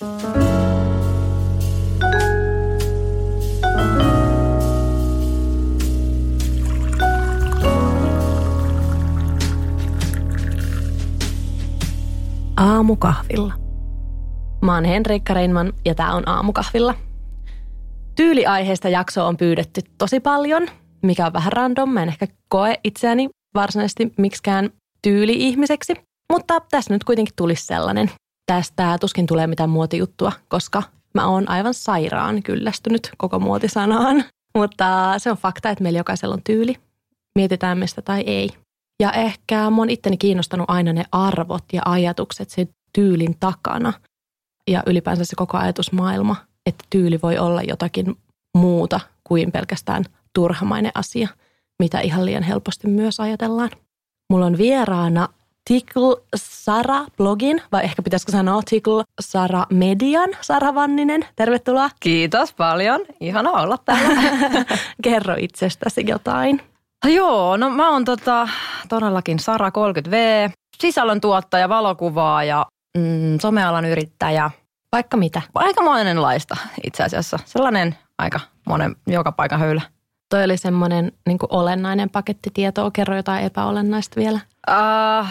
Aamukahvilla. 0.00 0.28
Mä 14.62 14.74
oon 14.74 14.84
Henrikka 14.84 15.34
Reinman 15.34 15.72
ja 15.84 15.94
tää 15.94 16.14
on 16.14 16.28
Aamukahvilla. 16.28 16.94
Tyyliaiheesta 18.16 18.88
jaksoa 18.88 19.24
on 19.24 19.36
pyydetty 19.36 19.80
tosi 19.98 20.20
paljon, 20.20 20.66
mikä 21.02 21.26
on 21.26 21.32
vähän 21.32 21.52
random. 21.52 21.90
Mä 21.90 22.02
en 22.02 22.08
ehkä 22.08 22.26
koe 22.48 22.74
itseäni 22.84 23.28
varsinaisesti 23.54 24.12
miksikään 24.18 24.70
tyyli-ihmiseksi. 25.02 25.94
Mutta 26.32 26.60
tässä 26.70 26.94
nyt 26.94 27.04
kuitenkin 27.04 27.34
tulisi 27.36 27.66
sellainen. 27.66 28.10
Tästä 28.52 28.98
tuskin 29.00 29.26
tulee 29.26 29.46
mitään 29.46 29.70
muotijuttua, 29.70 30.32
koska 30.48 30.82
mä 31.14 31.26
oon 31.26 31.48
aivan 31.50 31.74
sairaan 31.74 32.42
kyllästynyt 32.42 33.10
koko 33.16 33.38
muotisanaan. 33.38 34.24
Mutta 34.58 35.14
se 35.18 35.30
on 35.30 35.36
fakta, 35.36 35.70
että 35.70 35.82
meillä 35.82 35.98
jokaisella 35.98 36.34
on 36.34 36.42
tyyli. 36.44 36.76
Mietitään 37.34 37.78
mistä 37.78 38.02
tai 38.02 38.20
ei. 38.20 38.50
Ja 39.02 39.12
ehkä 39.12 39.70
mun 39.70 39.90
itteni 39.90 40.16
kiinnostanut 40.16 40.70
aina 40.70 40.92
ne 40.92 41.04
arvot 41.12 41.64
ja 41.72 41.82
ajatukset 41.84 42.50
sen 42.50 42.68
tyylin 42.92 43.36
takana. 43.40 43.92
Ja 44.70 44.82
ylipäänsä 44.86 45.24
se 45.24 45.36
koko 45.36 45.58
ajatusmaailma, 45.58 46.36
että 46.66 46.84
tyyli 46.90 47.18
voi 47.22 47.38
olla 47.38 47.62
jotakin 47.62 48.16
muuta 48.56 49.00
kuin 49.24 49.52
pelkästään 49.52 50.04
turhamainen 50.34 50.92
asia, 50.94 51.28
mitä 51.78 52.00
ihan 52.00 52.26
liian 52.26 52.42
helposti 52.42 52.88
myös 52.88 53.20
ajatellaan. 53.20 53.70
Mulla 54.30 54.46
on 54.46 54.58
vieraana 54.58 55.28
Tickle 55.68 56.16
Sara 56.36 57.04
blogin, 57.16 57.62
vai 57.72 57.84
ehkä 57.84 58.02
pitäisikö 58.02 58.32
sanoa 58.32 58.62
Tickle 58.70 59.04
Sara 59.20 59.66
Median 59.70 60.30
Sara 60.40 60.74
Vanninen. 60.74 61.26
Tervetuloa. 61.36 61.90
Kiitos 62.00 62.52
paljon. 62.52 63.00
Ihana 63.20 63.50
olla 63.50 63.78
täällä. 63.84 64.22
Kerro 65.04 65.34
itsestäsi 65.38 66.04
jotain. 66.06 66.62
Joo, 67.06 67.56
no 67.56 67.70
mä 67.70 67.90
oon 67.90 68.04
tota, 68.04 68.48
todellakin 68.88 69.38
Sara 69.38 69.68
30V, 69.68 70.50
sisällöntuottaja, 70.78 71.68
valokuvaaja, 71.68 72.66
mm, 72.98 73.38
somealan 73.40 73.84
yrittäjä. 73.84 74.50
Vaikka 74.92 75.16
mitä. 75.16 75.42
Aika 75.54 75.82
monenlaista 75.82 76.56
itse 76.84 77.02
asiassa. 77.02 77.38
Sellainen 77.44 77.96
aika 78.18 78.40
monen 78.66 78.96
joka 79.06 79.32
paikan 79.32 79.60
höylä. 79.60 79.82
Toi 80.30 80.44
oli 80.44 80.56
semmoinen 80.56 81.12
niin 81.26 81.38
olennainen 81.48 82.10
paketti 82.10 82.50
tietoa. 82.54 82.90
Kerro 82.90 83.16
jotain 83.16 83.44
epäolennaista 83.44 84.20
vielä. 84.20 84.40
Uh, 84.68 85.26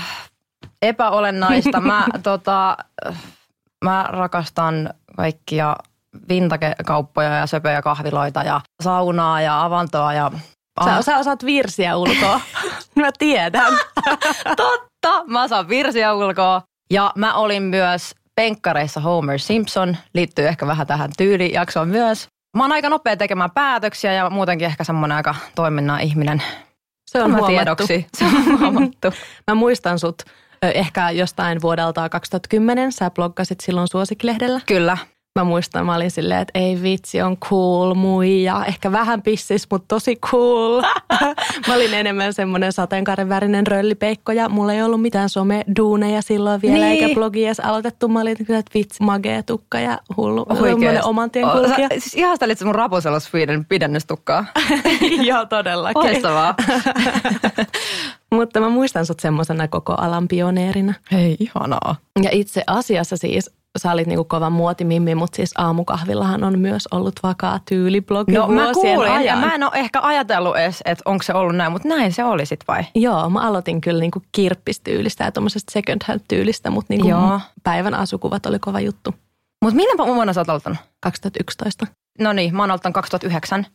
epäolennaista. 0.82 1.82
mä, 1.82 2.06
tota, 2.24 2.78
mä 3.84 4.06
rakastan 4.10 4.90
kaikkia 5.18 5.76
vintakauppoja 6.30 7.30
ja 7.30 7.48
söpöjä 7.48 7.82
kahviloita 7.82 8.44
ja 8.44 8.62
saunaa 8.84 9.42
ja 9.42 9.64
avantoa 9.64 10.14
ja 10.14 10.32
Sä, 10.86 11.02
sä 11.02 11.18
osaat 11.18 11.46
virsiä 11.46 11.98
ulkoa. 11.98 12.42
mä 12.96 13.10
tiedän. 13.20 13.74
Totta, 14.58 15.24
mä 15.28 15.44
osaan 15.44 15.70
virsiä 15.70 16.14
ulkoa. 16.14 16.62
Ja 16.90 17.12
mä 17.16 17.34
olin 17.34 17.64
myös 17.64 18.16
penkkareissa 18.36 19.00
Homer 19.00 19.40
Simpson. 19.40 19.98
Liittyy 20.14 20.48
ehkä 20.48 20.68
vähän 20.68 20.88
tähän 20.88 21.12
tyylijaksoon 21.18 21.88
myös. 21.88 22.28
Mä 22.58 22.64
oon 22.64 22.72
aika 22.72 22.90
nopea 22.90 23.18
tekemään 23.18 23.52
päätöksiä 23.52 24.14
ja 24.14 24.30
muutenkin 24.30 24.66
ehkä 24.66 24.84
semmoinen 24.84 25.16
aika 25.16 25.36
toiminnan 25.56 26.02
ihminen. 26.02 26.44
Se 27.08 27.22
on 27.24 27.32
huomattu. 27.32 27.48
Tiedoksi. 27.48 28.08
Se 28.18 28.26
on 28.26 28.60
huomattu. 28.60 29.08
mä 29.48 29.56
muistan 29.56 30.00
sut 30.00 30.24
ehkä 30.62 31.12
jostain 31.12 31.62
vuodelta 31.62 32.10
2010. 32.10 32.92
Sä 32.92 33.10
bloggasit 33.12 33.60
silloin 33.60 33.88
Suosiklehdellä. 33.88 34.62
Kyllä. 34.66 34.98
Mä 35.38 35.44
muistan, 35.44 35.86
mä 35.86 35.96
olin 35.96 36.12
silleen, 36.12 36.42
että 36.42 36.60
ei 36.60 36.82
vitsi, 36.82 37.22
on 37.22 37.38
cool 37.38 37.94
muija. 37.94 38.66
Ehkä 38.66 38.92
vähän 38.92 39.22
pissis, 39.22 39.68
mutta 39.72 39.96
tosi 39.96 40.16
cool. 40.16 40.82
mä 41.68 41.76
olin 41.76 41.94
enemmän 41.94 42.34
semmoinen 42.34 42.74
sateenkaaren 42.74 43.30
värinen 43.30 43.68
röllipeikko 43.68 44.32
ja 44.32 44.50
mulla 44.50 44.74
ei 44.74 44.84
ollut 44.84 45.02
mitään 45.02 45.30
some-duuneja 45.30 46.22
silloin 46.22 46.62
vielä, 46.62 46.86
niin. 46.86 47.04
eikä 47.04 47.16
blogia 47.16 47.48
edes 47.48 47.60
aloitettu. 47.60 48.08
Mä 48.08 48.22
olin 48.22 48.46
kyllä, 48.46 48.60
että 48.60 48.72
vitsi, 48.74 49.04
magea 49.04 49.44
tukka 49.44 49.80
ja 49.80 50.00
hullu, 50.18 50.46
semmoinen 50.54 51.06
oman 51.06 51.32
tien 51.32 51.50
kulkija. 51.50 51.88
Siis 51.90 52.16
ihastelit 52.16 52.64
mun 52.64 52.76
Raposella 52.76 53.20
Sweden 53.20 53.66
pidennystukkaa. 53.66 54.46
Joo, 55.30 55.46
todellakin. 55.46 56.04
Loistavaa. 56.04 56.56
Mutta 58.32 58.60
mä 58.60 58.70
muistan 58.70 59.06
sut 59.06 59.20
semmoisena 59.20 59.68
koko 59.68 59.94
alan 59.94 60.28
pioneerina. 60.28 60.94
Hei, 61.12 61.38
ihanaa. 61.40 61.96
Ja 62.24 62.30
itse 62.32 62.64
asiassa 62.68 63.18
siis 63.18 63.52
sä 63.78 63.92
olit 63.92 64.08
niinku 64.08 64.24
kova 64.24 64.50
muotimimmi, 64.50 65.16
mutta 65.16 65.36
siis 65.36 65.52
aamukahvillahan 65.58 66.44
on 66.44 66.60
myös 66.60 66.88
ollut 66.92 67.20
vakaa 67.24 67.60
tyyliblogi 67.70 68.32
No 68.32 68.48
mä 68.48 68.74
kuulin 68.74 69.12
ajan. 69.12 69.24
ja 69.26 69.36
mä 69.36 69.56
en 69.56 69.64
ole 69.64 69.72
ehkä 69.76 70.00
ajatellut 70.02 70.58
edes, 70.58 70.82
että 70.86 71.02
onko 71.06 71.24
se 71.24 71.34
ollut 71.34 71.56
näin, 71.56 71.72
mutta 71.72 71.88
näin 71.88 72.14
se 72.14 72.24
oli 72.24 72.46
sit 72.46 72.60
vai? 72.68 72.84
Joo, 72.96 73.30
mä 73.30 73.40
aloitin 73.40 73.82
kyllä 73.82 74.00
niinku 74.00 74.22
kirppistyylistä 74.32 75.24
ja 75.24 75.32
tuommoisesta 75.32 75.72
second 75.72 76.02
hand 76.08 76.22
tyylistä, 76.28 76.70
mutta 76.70 76.94
niinku 76.94 77.08
Joo. 77.08 77.40
päivän 77.64 77.94
asukuvat 77.94 78.46
oli 78.46 78.60
kova 78.60 78.80
juttu. 78.80 79.14
Mutta 79.62 79.76
milloin 79.76 80.16
vuonna 80.16 80.34
sä 80.34 80.42
oot 80.42 80.50
aloittanut? 80.50 80.78
2011. 81.02 81.88
No 82.20 82.34
niin, 82.34 82.56
mä 82.56 82.64
oon 82.64 82.72
aloittanut 82.72 82.94
2009. 82.94 83.66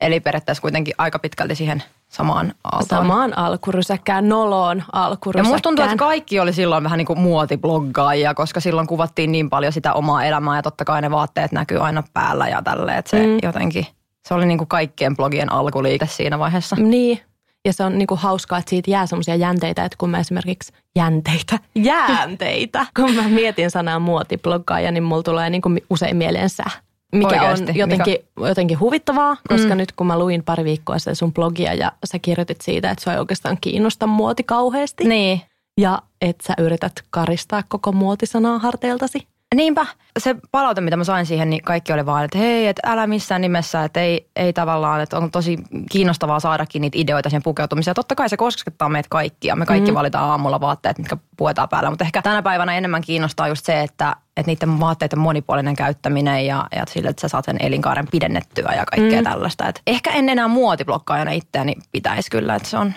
Eli 0.00 0.20
periaatteessa 0.20 0.62
kuitenkin 0.62 0.94
aika 0.98 1.18
pitkälti 1.18 1.54
siihen 1.54 1.82
samaan 2.10 2.54
aaltoon. 2.64 3.00
Samaan 3.00 3.38
alkurysäkkään, 3.38 4.28
noloon 4.28 4.82
alkurysäkkään. 4.92 5.46
Ja 5.46 5.54
musta 5.54 5.68
tuntuu, 5.68 5.84
että 5.84 5.96
kaikki 5.96 6.40
oli 6.40 6.52
silloin 6.52 6.84
vähän 6.84 6.98
niin 6.98 7.06
kuin 7.06 7.18
muotibloggaajia, 7.18 8.34
koska 8.34 8.60
silloin 8.60 8.86
kuvattiin 8.86 9.32
niin 9.32 9.50
paljon 9.50 9.72
sitä 9.72 9.92
omaa 9.92 10.24
elämää 10.24 10.56
ja 10.56 10.62
totta 10.62 10.84
kai 10.84 11.02
ne 11.02 11.10
vaatteet 11.10 11.52
näkyy 11.52 11.78
aina 11.78 12.02
päällä 12.14 12.48
ja 12.48 12.62
tälleen, 12.62 12.98
että 12.98 13.10
se 13.10 13.26
mm. 13.26 13.38
jotenkin, 13.42 13.86
se 14.28 14.34
oli 14.34 14.46
niin 14.46 14.58
kuin 14.58 14.68
kaikkien 14.68 15.16
blogien 15.16 15.52
alkuliike 15.52 16.06
siinä 16.06 16.38
vaiheessa. 16.38 16.76
Niin, 16.76 17.20
ja 17.64 17.72
se 17.72 17.84
on 17.84 17.98
niinku 17.98 18.16
hauskaa, 18.16 18.58
että 18.58 18.70
siitä 18.70 18.90
jää 18.90 19.06
semmoisia 19.06 19.36
jänteitä, 19.36 19.84
että 19.84 19.96
kun 19.98 20.10
mä 20.10 20.18
esimerkiksi 20.18 20.72
jänteitä, 20.96 21.58
jäänteitä, 21.74 22.86
kun 22.96 23.14
mä 23.14 23.28
mietin 23.28 23.70
sanaa 23.70 23.98
muotibloggaaja, 23.98 24.90
niin 24.90 25.02
mulla 25.02 25.22
tulee 25.22 25.50
niinku 25.50 25.70
usein 25.90 26.16
mieleen 26.16 26.50
sä 26.50 26.64
mikä 27.12 27.28
Oikeasti, 27.28 27.70
on 27.70 27.76
jotenkin, 27.76 28.16
mikä? 28.36 28.48
jotenkin 28.48 28.80
huvittavaa, 28.80 29.36
koska 29.48 29.68
mm. 29.68 29.76
nyt 29.76 29.92
kun 29.92 30.06
mä 30.06 30.18
luin 30.18 30.42
pari 30.42 30.64
viikkoa 30.64 30.98
sen 30.98 31.16
sun 31.16 31.32
blogia 31.32 31.74
ja 31.74 31.92
sä 32.04 32.18
kirjoitit 32.18 32.60
siitä, 32.60 32.90
että 32.90 33.04
se 33.04 33.12
ei 33.12 33.18
oikeastaan 33.18 33.58
kiinnosta 33.60 34.06
muoti 34.06 34.42
kauheasti. 34.42 35.04
Niin. 35.04 35.40
Ja 35.80 36.02
että 36.20 36.46
sä 36.46 36.54
yrität 36.58 36.92
karistaa 37.10 37.62
koko 37.68 37.92
muotisanaa 37.92 38.58
harteiltasi. 38.58 39.26
Niinpä. 39.54 39.86
Se 40.18 40.36
palaute, 40.50 40.80
mitä 40.80 40.96
mä 40.96 41.04
sain 41.04 41.26
siihen, 41.26 41.50
niin 41.50 41.62
kaikki 41.62 41.92
oli 41.92 42.06
vaan, 42.06 42.24
että 42.24 42.38
hei, 42.38 42.66
että 42.66 42.82
älä 42.86 43.06
missään 43.06 43.40
nimessä, 43.40 43.84
että 43.84 44.00
ei, 44.00 44.30
ei 44.36 44.52
tavallaan, 44.52 45.00
että 45.00 45.16
on 45.16 45.30
tosi 45.30 45.58
kiinnostavaa 45.90 46.40
saadakin 46.40 46.82
niitä 46.82 46.98
ideoita 46.98 47.30
sen 47.30 47.42
pukeutumiseen. 47.42 47.94
Totta 47.94 48.14
kai 48.14 48.28
se 48.28 48.36
koskettaa 48.36 48.88
meitä 48.88 49.06
kaikkia. 49.10 49.56
Me 49.56 49.66
kaikki 49.66 49.90
mm. 49.90 49.94
valitaan 49.94 50.30
aamulla 50.30 50.60
vaatteet, 50.60 50.98
mitkä 50.98 51.16
puetaan 51.36 51.68
päällä, 51.68 51.90
mutta 51.90 52.04
ehkä 52.04 52.22
tänä 52.22 52.42
päivänä 52.42 52.76
enemmän 52.76 53.02
kiinnostaa 53.02 53.48
just 53.48 53.66
se, 53.66 53.80
että, 53.80 54.16
että 54.36 54.52
niiden 54.52 54.80
vaatteiden 54.80 55.18
monipuolinen 55.18 55.76
käyttäminen 55.76 56.46
ja, 56.46 56.66
ja 56.76 56.84
sille, 56.88 57.08
että 57.08 57.20
sä 57.20 57.28
saat 57.28 57.44
sen 57.44 57.56
elinkaaren 57.60 58.06
pidennettyä 58.10 58.72
ja 58.76 58.84
kaikkea 58.86 59.20
mm. 59.20 59.24
tällaista. 59.24 59.68
Et 59.68 59.82
ehkä 59.86 60.10
en 60.10 60.28
enää 60.28 60.48
muotiblokkaajana 60.48 61.30
itseäni 61.30 61.74
pitäisi 61.92 62.30
kyllä, 62.30 62.54
että 62.54 62.68
se 62.68 62.78
on, 62.78 62.94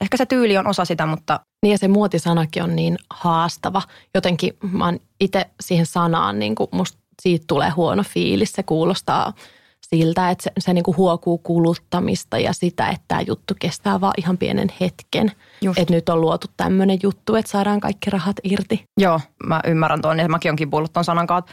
ehkä 0.00 0.16
se 0.16 0.26
tyyli 0.26 0.58
on 0.58 0.66
osa 0.66 0.84
sitä, 0.84 1.06
mutta 1.06 1.40
niin 1.62 1.72
ja 1.72 1.78
se 1.78 1.88
muotisanakin 1.88 2.62
on 2.62 2.76
niin 2.76 2.98
haastava. 3.10 3.82
Jotenkin 4.14 4.56
mä 4.72 4.84
oon 4.84 5.00
itse 5.20 5.46
siihen 5.60 5.86
sanaan, 5.86 6.38
niin 6.38 6.54
kuin 6.54 6.68
musta 6.72 6.98
siitä 7.22 7.44
tulee 7.48 7.70
huono 7.70 8.02
fiilis. 8.02 8.52
Se 8.52 8.62
kuulostaa 8.62 9.32
siltä, 9.80 10.30
että 10.30 10.44
se, 10.44 10.50
se 10.58 10.74
niin 10.74 10.84
kuin 10.84 10.96
huokuu 10.96 11.38
kuluttamista 11.38 12.38
ja 12.38 12.52
sitä, 12.52 12.88
että 12.88 13.04
tämä 13.08 13.20
juttu 13.20 13.54
kestää 13.58 14.00
vaan 14.00 14.14
ihan 14.18 14.38
pienen 14.38 14.68
hetken. 14.80 15.32
Että 15.76 15.94
nyt 15.94 16.08
on 16.08 16.20
luotu 16.20 16.46
tämmöinen 16.56 16.98
juttu, 17.02 17.34
että 17.34 17.50
saadaan 17.50 17.80
kaikki 17.80 18.10
rahat 18.10 18.36
irti. 18.44 18.84
Joo, 18.96 19.20
mä 19.46 19.60
ymmärrän 19.66 20.02
tuon 20.02 20.18
ja 20.18 20.28
mäkin 20.28 20.50
onkin 20.50 20.70
kuullut 20.70 20.92
tuon 20.92 21.04
sanan 21.04 21.26
kautta 21.26 21.52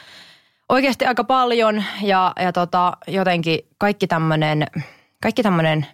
oikeasti 0.70 1.06
aika 1.06 1.24
paljon 1.24 1.84
ja, 2.02 2.34
ja 2.40 2.54
tota, 2.54 2.98
jotenkin 3.08 3.60
kaikki 3.78 4.08
tämmöinen, 4.08 4.68
kaikki 5.22 5.44
tämmöinen, 5.44 5.86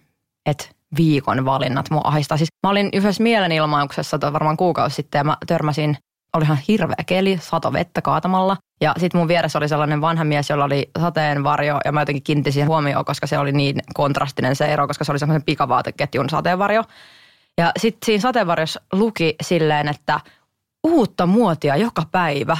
että 0.46 0.64
viikon 0.96 1.44
valinnat 1.44 1.90
mua 1.90 2.00
ahistaa. 2.04 2.36
Siis 2.36 2.48
mä 2.66 2.70
olin 2.70 2.88
yhdessä 2.92 3.22
mielenilmauksessa 3.22 4.18
varmaan 4.32 4.56
kuukausi 4.56 4.96
sitten 4.96 5.18
ja 5.18 5.24
mä 5.24 5.36
törmäsin, 5.46 5.96
olihan 6.36 6.58
hirveä 6.68 7.04
keli, 7.06 7.38
sato 7.42 7.72
vettä 7.72 8.02
kaatamalla. 8.02 8.56
Ja 8.80 8.94
sitten 8.98 9.18
mun 9.18 9.28
vieressä 9.28 9.58
oli 9.58 9.68
sellainen 9.68 10.00
vanha 10.00 10.24
mies, 10.24 10.50
jolla 10.50 10.64
oli 10.64 10.90
sateenvarjo 11.00 11.80
ja 11.84 11.92
mä 11.92 12.00
jotenkin 12.00 12.22
kiinnitin 12.22 12.52
siihen 12.52 12.68
huomioon, 12.68 13.04
koska 13.04 13.26
se 13.26 13.38
oli 13.38 13.52
niin 13.52 13.80
kontrastinen 13.94 14.56
se 14.56 14.66
ero, 14.66 14.86
koska 14.86 15.04
se 15.04 15.12
oli 15.12 15.18
semmoisen 15.18 15.44
pikavaateketjun 15.44 16.30
sateenvarjo. 16.30 16.82
Ja 17.58 17.72
sitten 17.78 18.06
siinä 18.06 18.20
sateenvarjossa 18.20 18.80
luki 18.92 19.34
silleen, 19.42 19.88
että 19.88 20.20
uutta 20.84 21.26
muotia 21.26 21.76
joka 21.76 22.02
päivä. 22.10 22.56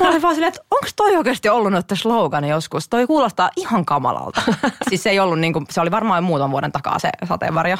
mä 0.00 0.08
olin 0.08 0.22
vaan 0.22 0.34
silleen, 0.34 0.48
että 0.48 0.64
onko 0.70 0.86
toi 0.96 1.16
oikeasti 1.16 1.48
ollut 1.48 1.72
noita 1.72 1.96
slogani 1.96 2.48
joskus? 2.48 2.88
Toi 2.88 3.06
kuulostaa 3.06 3.50
ihan 3.56 3.84
kamalalta. 3.84 4.42
siis 4.88 5.02
se 5.02 5.10
ei 5.10 5.20
ollut 5.20 5.38
niin 5.38 5.52
kuin, 5.52 5.66
se 5.70 5.80
oli 5.80 5.90
varmaan 5.90 6.24
muutaman 6.24 6.50
vuoden 6.50 6.72
takaa 6.72 6.98
se 6.98 7.10
sateenvarjo. 7.28 7.76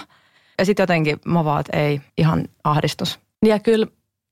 Ja 0.58 0.64
sitten 0.64 0.82
jotenkin 0.82 1.20
mä 1.24 1.44
vaan, 1.44 1.60
että 1.60 1.76
ei, 1.76 2.00
ihan 2.18 2.44
ahdistus. 2.64 3.18
Ja 3.44 3.58
kyllä 3.58 3.86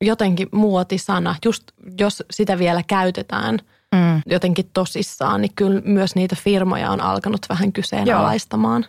jotenkin 0.04 0.48
muotisana, 0.52 1.34
just 1.44 1.62
jos 2.00 2.22
sitä 2.30 2.58
vielä 2.58 2.82
käytetään 2.86 3.58
Mm. 3.94 4.22
jotenkin 4.26 4.70
tosissaan, 4.72 5.40
niin 5.40 5.54
kyllä 5.56 5.80
myös 5.84 6.14
niitä 6.14 6.36
firmoja 6.36 6.90
on 6.90 7.00
alkanut 7.00 7.40
vähän 7.48 7.72
kyseenalaistamaan. 7.72 8.86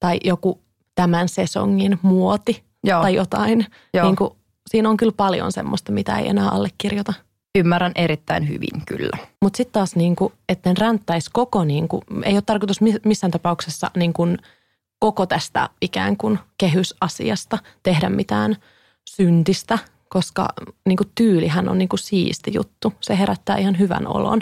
Tai 0.00 0.20
joku 0.24 0.60
tämän 0.94 1.28
sesongin 1.28 1.98
muoti 2.02 2.64
Joo. 2.84 3.02
tai 3.02 3.14
jotain. 3.14 3.66
Joo. 3.94 4.06
Niin 4.06 4.16
kuin, 4.16 4.30
siinä 4.68 4.88
on 4.88 4.96
kyllä 4.96 5.12
paljon 5.16 5.52
semmoista, 5.52 5.92
mitä 5.92 6.18
ei 6.18 6.28
enää 6.28 6.48
allekirjoita. 6.48 7.12
Ymmärrän 7.58 7.92
erittäin 7.94 8.48
hyvin 8.48 8.82
kyllä. 8.86 9.16
Mutta 9.42 9.56
sitten 9.56 9.72
taas, 9.72 9.96
niin 9.96 10.16
kuin, 10.16 10.32
että 10.48 10.70
ne 10.70 10.74
ränttäisi 10.78 11.30
koko, 11.32 11.64
niin 11.64 11.88
kuin, 11.88 12.02
ei 12.24 12.34
ole 12.34 12.42
tarkoitus 12.46 12.80
mi- 12.80 13.00
missään 13.04 13.30
tapauksessa 13.30 13.90
niin 13.96 14.12
kuin, 14.12 14.38
koko 14.98 15.26
tästä 15.26 15.68
ikään 15.82 16.16
kuin 16.16 16.38
kehysasiasta 16.58 17.58
tehdä 17.82 18.08
mitään 18.08 18.56
syntistä, 19.10 19.78
koska 20.08 20.48
niin 20.86 20.96
kuin, 20.96 21.10
tyylihän 21.14 21.68
on 21.68 21.78
niin 21.78 21.88
kuin, 21.88 22.00
siisti 22.00 22.50
juttu. 22.54 22.92
Se 23.00 23.18
herättää 23.18 23.56
ihan 23.56 23.78
hyvän 23.78 24.06
olon, 24.06 24.40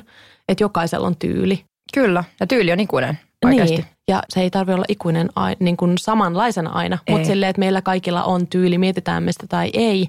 että 0.49 0.65
jokaisella 0.65 1.07
on 1.07 1.17
tyyli. 1.17 1.65
Kyllä, 1.95 2.25
ja 2.41 2.47
tyyli 2.47 2.73
on 2.73 2.81
ikuinen 2.81 3.19
oikeasti. 3.45 3.77
Niin, 3.77 3.87
ja 4.09 4.23
se 4.29 4.41
ei 4.41 4.51
tarvitse 4.51 4.75
olla 4.75 4.85
ikuinen 4.89 5.29
niin 5.61 5.77
kuin 5.77 5.99
samanlaisena 5.99 6.71
aina, 6.71 6.99
Ei. 7.07 7.15
mutta 7.15 7.27
silleen, 7.29 7.51
että 7.51 7.61
meillä 7.61 7.83
kaikilla 7.83 8.25
on 8.25 8.47
tyyli, 8.47 8.79
mietitään 8.79 9.23
me 9.23 9.33
sitä 9.33 9.47
tai 9.47 9.71
ei. 9.73 10.09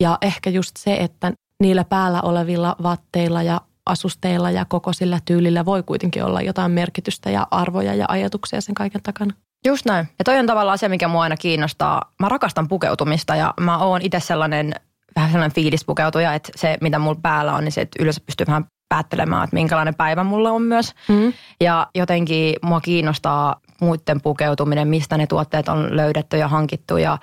Ja 0.00 0.18
ehkä 0.22 0.50
just 0.50 0.76
se, 0.76 0.94
että 0.94 1.32
niillä 1.60 1.84
päällä 1.84 2.20
olevilla 2.22 2.76
vaatteilla 2.82 3.42
ja 3.42 3.60
asusteilla 3.86 4.50
ja 4.50 4.64
koko 4.64 4.92
sillä 4.92 5.18
tyylillä 5.24 5.64
voi 5.64 5.82
kuitenkin 5.82 6.24
olla 6.24 6.42
jotain 6.42 6.72
merkitystä 6.72 7.30
ja 7.30 7.46
arvoja 7.50 7.94
ja 7.94 8.06
ajatuksia 8.08 8.60
sen 8.60 8.74
kaiken 8.74 9.02
takana. 9.02 9.34
Just 9.66 9.86
näin. 9.86 10.08
Ja 10.18 10.24
toi 10.24 10.38
on 10.38 10.46
tavallaan 10.46 10.78
se, 10.78 10.88
mikä 10.88 11.08
mua 11.08 11.22
aina 11.22 11.36
kiinnostaa. 11.36 12.12
Mä 12.20 12.28
rakastan 12.28 12.68
pukeutumista 12.68 13.36
ja 13.36 13.54
mä 13.60 13.78
oon 13.78 14.02
itse 14.02 14.20
sellainen 14.20 14.74
vähän 15.16 15.30
sellainen 15.30 15.54
fiilispukeutuja, 15.54 16.34
että 16.34 16.52
se, 16.56 16.78
mitä 16.80 16.98
mulla 16.98 17.20
päällä 17.22 17.54
on, 17.54 17.64
niin 17.64 17.72
se, 17.72 17.80
että 17.80 18.02
yleensä 18.02 18.20
pystyy 18.26 18.46
vähän 18.46 18.64
päättelemään, 18.94 19.44
että 19.44 19.54
minkälainen 19.54 19.94
päivä 19.94 20.24
mulla 20.24 20.50
on 20.50 20.62
myös. 20.62 20.94
Mm. 21.08 21.32
Ja 21.60 21.86
jotenkin 21.94 22.54
mua 22.62 22.80
kiinnostaa 22.80 23.60
muiden 23.80 24.20
pukeutuminen, 24.20 24.88
mistä 24.88 25.16
ne 25.16 25.26
tuotteet 25.26 25.68
on 25.68 25.96
löydetty 25.96 26.36
ja 26.36 26.48
hankittu 26.48 26.96
ja 26.96 27.18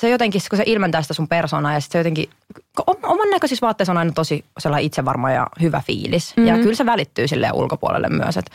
se 0.00 0.08
jotenkin, 0.08 0.40
kun 0.50 0.56
se 0.56 0.62
ilmentää 0.66 1.02
sitä 1.02 1.14
sun 1.14 1.28
persoonaa 1.28 1.72
ja 1.72 1.80
sitten 1.80 1.92
se 1.92 1.98
jotenkin, 1.98 2.30
oman 3.02 3.30
näköisissä 3.30 3.66
vaatteissa 3.66 3.92
on 3.92 3.96
aina 3.96 4.12
tosi 4.12 4.44
sellainen 4.58 4.86
itsevarma 4.86 5.30
ja 5.30 5.46
hyvä 5.60 5.82
fiilis. 5.86 6.36
Mm-hmm. 6.36 6.48
Ja 6.48 6.62
kyllä 6.62 6.74
se 6.74 6.86
välittyy 6.86 7.28
sille 7.28 7.50
ulkopuolelle 7.52 8.08
myös, 8.08 8.36
että 8.36 8.50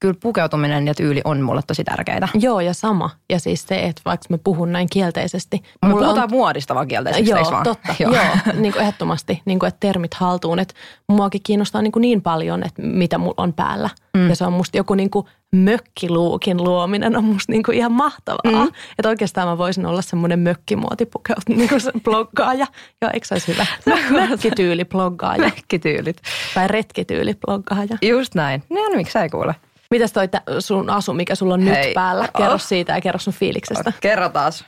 kyllä 0.00 0.14
pukeutuminen 0.22 0.86
ja 0.86 0.94
tyyli 0.94 1.20
on 1.24 1.40
mulle 1.40 1.60
tosi 1.66 1.84
tärkeitä. 1.84 2.28
Joo, 2.34 2.60
ja 2.60 2.74
sama. 2.74 3.10
Ja 3.30 3.40
siis 3.40 3.64
se, 3.68 3.74
että 3.74 4.02
vaikka 4.04 4.26
mä 4.28 4.38
puhun 4.44 4.72
näin 4.72 4.88
kielteisesti. 4.92 5.62
Me 5.82 5.88
mulla 5.88 6.02
puhutaan 6.02 6.24
on... 6.24 6.30
muodista 6.30 6.74
vaan 6.74 6.88
kielteisesti, 6.88 7.30
Joo, 7.30 7.50
vaan? 7.50 7.64
totta. 7.64 7.94
Joo, 8.02 8.14
joo 8.14 8.24
niin 8.54 8.72
kuin 8.72 8.82
ehdottomasti, 8.82 9.42
niin 9.44 9.58
kuin, 9.58 9.68
että 9.68 9.80
termit 9.80 10.14
haltuun. 10.14 10.58
Että 10.58 10.74
muakin 11.08 11.40
kiinnostaa 11.42 11.82
niin, 11.82 11.92
kuin 11.92 12.00
niin 12.00 12.22
paljon, 12.22 12.62
että 12.62 12.82
mitä 12.82 13.18
mulla 13.18 13.34
on 13.36 13.52
päällä. 13.52 13.90
Mm. 14.16 14.28
Ja 14.28 14.36
se 14.36 14.44
on 14.44 14.52
musta 14.52 14.76
joku 14.76 14.94
niin 14.94 15.10
kuin 15.10 15.26
mökkiluukin 15.52 16.64
luominen 16.64 17.16
on 17.16 17.24
musta 17.24 17.52
niin 17.52 17.62
kuin 17.62 17.76
ihan 17.76 17.92
mahtavaa. 17.92 18.64
Mm. 18.64 18.72
Että 18.98 19.08
oikeastaan 19.08 19.48
mä 19.48 19.58
voisin 19.58 19.86
olla 19.86 20.02
semmoinen 20.02 20.38
mökkimuotipukeutunut 20.38 21.56
niin 21.58 21.68
kuin 21.68 21.80
se 21.80 21.92
bloggaaja. 22.04 22.66
Joo, 23.02 23.10
eikö 23.14 23.26
se 23.26 23.34
olisi 23.34 23.52
hyvä? 23.52 23.66
Mökkityyli-bloggaaja. 24.10 25.40
Mökkityylit. 25.50 26.16
Tai 26.54 26.68
retkityyli-bloggaaja. 26.68 27.98
Just 28.02 28.34
näin. 28.34 28.62
No 28.70 28.76
niin, 28.76 28.96
miksi 28.96 29.18
ei 29.18 29.28
kuule? 29.28 29.54
Mitäs 29.90 30.12
toi 30.12 30.28
tä- 30.28 30.42
sun 30.58 30.90
asu, 30.90 31.12
mikä 31.12 31.34
sulla 31.34 31.54
on 31.54 31.62
Hei. 31.62 31.84
nyt 31.86 31.94
päällä? 31.94 32.28
Kerro 32.36 32.52
Oh. 32.54 32.60
siitä 32.60 32.92
ja 32.92 33.00
kerro 33.00 33.18
sun 33.18 33.32
fiiliksestä. 33.32 33.92
Kerro 34.00 34.28
taas. 34.28 34.64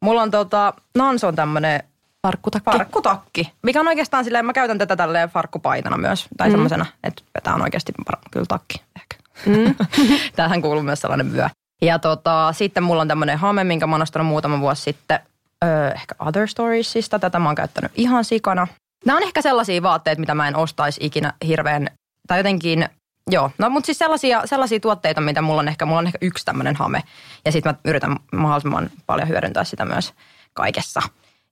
Mulla 0.00 0.22
on 0.22 0.30
tota, 0.30 0.74
Nans 0.98 1.24
on 1.24 1.34
tämmönen 1.36 1.82
Farkkutakki. 2.22 2.70
farkkutakki, 2.70 3.52
mikä 3.62 3.80
on 3.80 3.88
oikeastaan 3.88 4.24
silleen, 4.24 4.46
mä 4.46 4.52
käytän 4.52 4.78
tätä 4.78 4.96
tälleen 4.96 5.28
farkkupaitana 5.28 5.96
myös, 5.98 6.26
tai 6.36 6.48
mm. 6.48 6.52
semmoisena, 6.52 6.86
että 7.04 7.22
tää 7.42 7.54
on 7.54 7.62
oikeasti 7.62 7.92
par- 8.12 8.18
kyllä 8.30 8.46
takki 8.48 8.82
ehkä. 8.96 9.16
Mm. 9.46 9.74
Tähän 10.36 10.62
kuuluu 10.62 10.82
myös 10.82 11.00
sellainen 11.00 11.32
vyö. 11.32 11.48
Ja 11.82 11.98
tota, 11.98 12.52
sitten 12.52 12.82
mulla 12.82 13.02
on 13.02 13.08
tämmöinen 13.08 13.38
hame, 13.38 13.64
minkä 13.64 13.86
mä 13.86 13.94
oon 13.94 14.02
ostanut 14.02 14.26
muutama 14.28 14.60
vuosi 14.60 14.82
sitten, 14.82 15.20
öö, 15.64 15.90
ehkä 15.90 16.14
Other 16.18 16.48
Storiesista, 16.48 17.18
tätä 17.18 17.38
mä 17.38 17.48
oon 17.48 17.54
käyttänyt 17.54 17.92
ihan 17.94 18.24
sikana. 18.24 18.66
Nämä 19.06 19.16
on 19.16 19.22
ehkä 19.22 19.42
sellaisia 19.42 19.82
vaatteita, 19.82 20.20
mitä 20.20 20.34
mä 20.34 20.48
en 20.48 20.56
ostaisi 20.56 21.00
ikinä 21.04 21.32
hirveän, 21.46 21.88
tai 22.28 22.38
jotenkin, 22.38 22.88
joo, 23.30 23.50
no 23.58 23.70
mutta 23.70 23.86
siis 23.86 23.98
sellaisia, 23.98 24.42
sellaisia 24.44 24.80
tuotteita, 24.80 25.20
mitä 25.20 25.42
mulla 25.42 25.60
on 25.60 25.68
ehkä, 25.68 25.86
mulla 25.86 25.98
on 25.98 26.06
ehkä 26.06 26.18
yksi 26.20 26.44
tämmöinen 26.44 26.76
hame. 26.76 27.02
Ja 27.44 27.52
sitten 27.52 27.72
mä 27.72 27.78
yritän 27.90 28.16
mahdollisimman 28.32 28.90
paljon 29.06 29.28
hyödyntää 29.28 29.64
sitä 29.64 29.84
myös 29.84 30.12
kaikessa. 30.54 31.02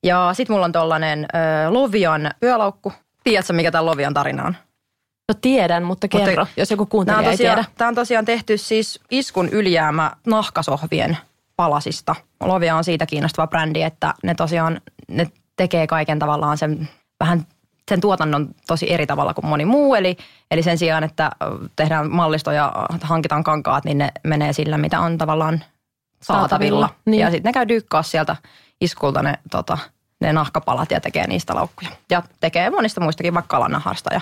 Ja 0.02 0.30
sitten 0.34 0.54
mulla 0.54 0.64
on 0.64 0.72
tollanen 0.72 1.24
ö, 1.34 1.70
Lovian 1.70 2.30
pyölaukku. 2.40 2.92
Tiedätkö, 3.24 3.52
mikä 3.52 3.70
tämä 3.70 3.86
Lovian 3.86 4.14
tarina 4.14 4.44
on? 4.44 4.56
No 5.28 5.34
tiedän, 5.40 5.82
mutta 5.82 6.08
Mutta- 6.12 6.26
kerro, 6.28 6.46
jos 6.56 6.70
joku 6.70 6.86
kuuntelija 6.86 7.18
on, 7.18 7.24
ei 7.24 7.30
tosiaan, 7.30 7.56
tiedä. 7.56 7.68
tämä 7.78 7.88
on 7.88 7.94
tosiaan 7.94 8.24
tehty 8.24 8.58
siis 8.58 9.00
iskun 9.10 9.48
ylijäämä 9.48 10.10
nahkasohvien 10.26 11.18
palasista. 11.56 12.14
Lovia 12.40 12.76
on 12.76 12.84
siitä 12.84 13.06
kiinnostava 13.06 13.46
brändi, 13.46 13.82
että 13.82 14.14
ne 14.22 14.34
tosiaan 14.34 14.80
ne 15.08 15.30
tekee 15.56 15.86
kaiken 15.86 16.18
tavallaan 16.18 16.58
sen 16.58 16.88
vähän 17.20 17.46
sen 17.90 18.00
tuotannon 18.00 18.48
tosi 18.66 18.92
eri 18.92 19.06
tavalla 19.06 19.34
kuin 19.34 19.46
moni 19.46 19.64
muu. 19.64 19.94
Eli, 19.94 20.16
eli 20.50 20.62
sen 20.62 20.78
sijaan, 20.78 21.04
että 21.04 21.30
tehdään 21.76 22.10
mallisto 22.10 22.52
ja 22.52 22.72
hankitaan 23.02 23.44
kankaat, 23.44 23.84
niin 23.84 23.98
ne 23.98 24.12
menee 24.24 24.52
sillä, 24.52 24.78
mitä 24.78 25.00
on 25.00 25.18
tavallaan 25.18 25.64
saatavilla. 26.22 26.48
Saatavilla, 26.48 26.88
niin. 27.04 27.20
Ja 27.20 27.30
sitten 27.30 27.48
ne 27.48 27.52
käy 27.52 27.68
dykkaa 27.68 28.02
sieltä 28.02 28.36
iskulta 28.80 29.22
ne, 29.22 29.38
tota, 29.50 29.78
ne 30.20 30.32
nahkapalat 30.32 30.90
ja 30.90 31.00
tekee 31.00 31.26
niistä 31.26 31.54
laukkuja. 31.54 31.90
Ja 32.10 32.22
tekee 32.40 32.70
monista 32.70 33.00
muistakin, 33.00 33.34
vaikka 33.34 33.56
kalanahasta 33.56 34.14
ja 34.14 34.20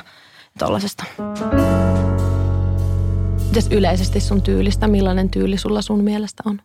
tollasesta. 0.58 1.04
Mites 3.46 3.68
yleisesti 3.70 4.20
sun 4.20 4.42
tyylistä, 4.42 4.88
millainen 4.88 5.30
tyyli 5.30 5.58
sulla 5.58 5.82
sun 5.82 6.04
mielestä 6.04 6.42
on? 6.46 6.60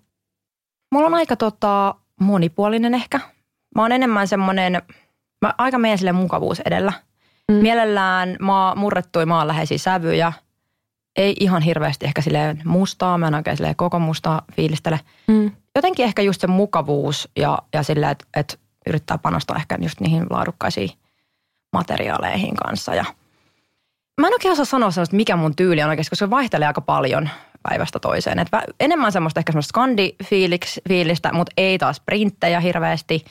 Mulla 0.92 1.08
on 1.08 1.14
aika 1.14 1.36
tota, 1.36 1.96
monipuolinen 2.20 2.94
ehkä. 2.94 3.20
Mä 3.76 3.82
oon 3.82 3.92
enemmän 3.92 4.28
semmoinen, 4.28 4.82
mä 5.44 5.54
aika 5.58 5.78
menen 5.78 5.98
sille 5.98 6.12
mukavuus 6.12 6.60
edellä. 6.60 6.94
Mm. 7.52 7.56
Mielellään 7.56 8.38
maa, 8.40 8.76
murrettui 8.76 9.26
maanläheisiä 9.26 9.78
sävyjä. 9.78 10.34
Ei 11.16 11.36
ihan 11.40 11.62
hirveästi 11.62 12.06
ehkä 12.06 12.22
silleen 12.22 12.62
mustaa, 12.66 13.18
mä 13.18 13.28
en 13.28 13.36
oikein 13.36 13.58
silleen 13.58 13.76
koko 13.76 14.00
mustaa 14.00 14.42
fiilistele. 14.56 15.00
Mm. 15.28 15.52
Jotenkin 15.76 16.06
ehkä 16.06 16.22
just 16.22 16.42
se 16.42 16.48
mukavuus 16.48 17.30
ja, 17.36 17.60
ja 17.74 17.84
silleen, 17.84 18.12
että 18.12 18.26
et 18.36 18.60
yrittää 18.88 19.18
panostaa 19.18 19.58
ehkä 19.58 19.78
just 19.82 20.00
niihin 20.00 20.26
laadukkaisiin 20.30 20.90
materiaaleihin 21.74 22.56
kanssa. 22.56 22.96
Ja 22.96 23.06
mä 24.22 24.28
en 24.28 24.34
oikein 24.34 24.52
osaa 24.52 24.66
sanoa 24.66 24.92
sellaista, 24.92 25.16
mikä 25.16 25.36
mun 25.36 25.56
tyyli 25.56 25.84
on 25.84 25.90
oikeasti, 25.90 26.10
koska 26.10 26.26
se 26.26 26.30
vaihtelee 26.30 26.68
aika 26.68 26.82
paljon 26.82 27.30
päivästä 27.70 28.00
toiseen. 28.00 28.40
Et 28.40 28.48
enemmän 28.80 29.12
semmoista 29.12 29.40
ehkä 29.40 29.52
semmoista 29.52 29.80
skandi-fiilistä, 29.80 31.34
mutta 31.34 31.54
ei 31.58 31.78
taas 31.78 32.00
printtejä 32.00 32.60
hirveästi. 32.60 33.26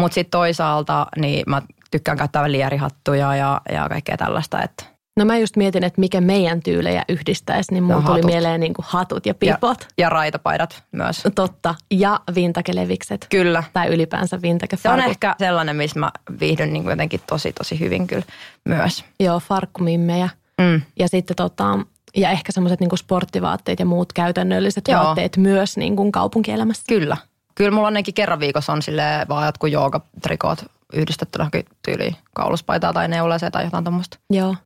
Mutta 0.00 0.14
sitten 0.14 0.30
toisaalta 0.30 1.06
niin 1.16 1.44
mä 1.46 1.62
tykkään 1.90 2.18
käyttää 2.18 2.52
lierihattuja 2.52 3.36
ja, 3.36 3.60
ja 3.72 3.88
kaikkea 3.88 4.16
tällaista. 4.16 4.62
Että 4.62 4.84
No 5.18 5.24
mä 5.24 5.38
just 5.38 5.56
mietin, 5.56 5.84
että 5.84 6.00
mikä 6.00 6.20
meidän 6.20 6.62
tyylejä 6.62 7.04
yhdistäisi, 7.08 7.72
niin 7.72 7.84
mulla 7.84 8.02
tuli 8.02 8.12
hatut. 8.12 8.30
mieleen 8.30 8.60
niin 8.60 8.74
kuin 8.74 8.86
hatut 8.88 9.26
ja 9.26 9.34
pipot. 9.34 9.88
ja 9.98 10.08
raitapaidat 10.08 10.82
myös. 10.92 11.22
Totta. 11.34 11.74
Ja 11.90 12.20
vintage-levikset. 12.34 13.26
Kyllä. 13.30 13.62
Tai 13.72 13.88
ylipäänsä 13.88 14.42
vintage 14.42 14.76
Se 14.76 14.88
on 14.88 15.00
ehkä 15.00 15.34
sellainen, 15.38 15.76
missä 15.76 16.00
mä 16.00 16.10
viihdyn 16.40 16.72
niin 16.72 16.82
kuin 16.82 16.92
jotenkin 16.92 17.20
tosi, 17.26 17.52
tosi 17.52 17.80
hyvin 17.80 18.06
kyllä 18.06 18.24
myös. 18.64 19.04
Joo, 19.20 19.40
farkkumimmejä. 19.40 20.28
Mm. 20.60 20.82
Ja 20.98 21.08
sitten 21.08 21.36
tota, 21.36 21.78
ja 22.16 22.30
ehkä 22.30 22.52
semmoiset 22.52 22.80
niin 22.80 22.98
sporttivaatteet 22.98 23.78
ja 23.78 23.86
muut 23.86 24.12
käytännölliset 24.12 24.88
Joo. 24.88 25.04
vaatteet 25.04 25.36
myös 25.36 25.76
niin 25.76 25.96
kuin 25.96 26.12
kaupunkielämässä. 26.12 26.84
Kyllä. 26.88 27.16
Kyllä 27.54 27.70
mulla 27.70 27.86
ainakin 27.86 28.14
kerran 28.14 28.40
viikossa 28.40 28.72
on 28.72 28.82
sille 28.82 29.02
vaan 29.28 29.46
jotkut 29.46 29.70
joogatrikoot 29.70 30.64
yhdistetty 30.92 31.38
johonkin 31.38 31.64
tyyliin 31.84 32.16
kauluspaitaa 32.34 32.92
tai 32.92 33.08
neuleeseen 33.08 33.52
tai 33.52 33.64
jotain 33.64 33.84
tämmöistä. 33.84 34.16
Joo. 34.30 34.56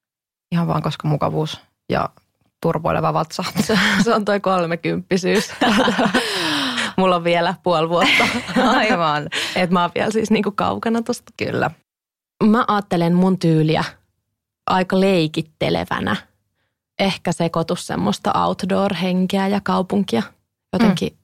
Ihan 0.53 0.67
vaan 0.67 0.83
koska 0.83 1.09
mukavuus 1.09 1.61
ja 1.93 2.09
turpoileva 2.63 3.13
vatsa. 3.13 3.45
Se, 3.67 3.79
se 4.05 4.15
on 4.15 4.25
toi 4.25 4.41
kolmekymppisyys. 4.41 5.53
Mulla 6.97 7.17
on 7.17 7.25
vielä 7.25 7.55
puoli 7.63 7.89
vuotta. 7.89 8.29
Aivan. 8.77 9.29
Et 9.57 9.71
mä 9.71 9.83
oon 9.83 9.91
vielä 9.95 10.11
siis 10.11 10.31
niinku 10.31 10.51
kaukana 10.51 11.03
tosta. 11.03 11.33
Kyllä. 11.37 11.71
Mä 12.45 12.65
ajattelen 12.69 13.15
mun 13.15 13.39
tyyliä 13.39 13.85
aika 14.67 15.01
leikittelevänä. 15.01 16.17
Ehkä 16.99 17.33
sekoitus 17.33 17.87
semmoista 17.87 18.33
outdoor-henkeä 18.45 19.49
ja 19.49 19.61
kaupunkia. 19.61 20.23
Jotenkin 20.73 21.13
mm. 21.13 21.19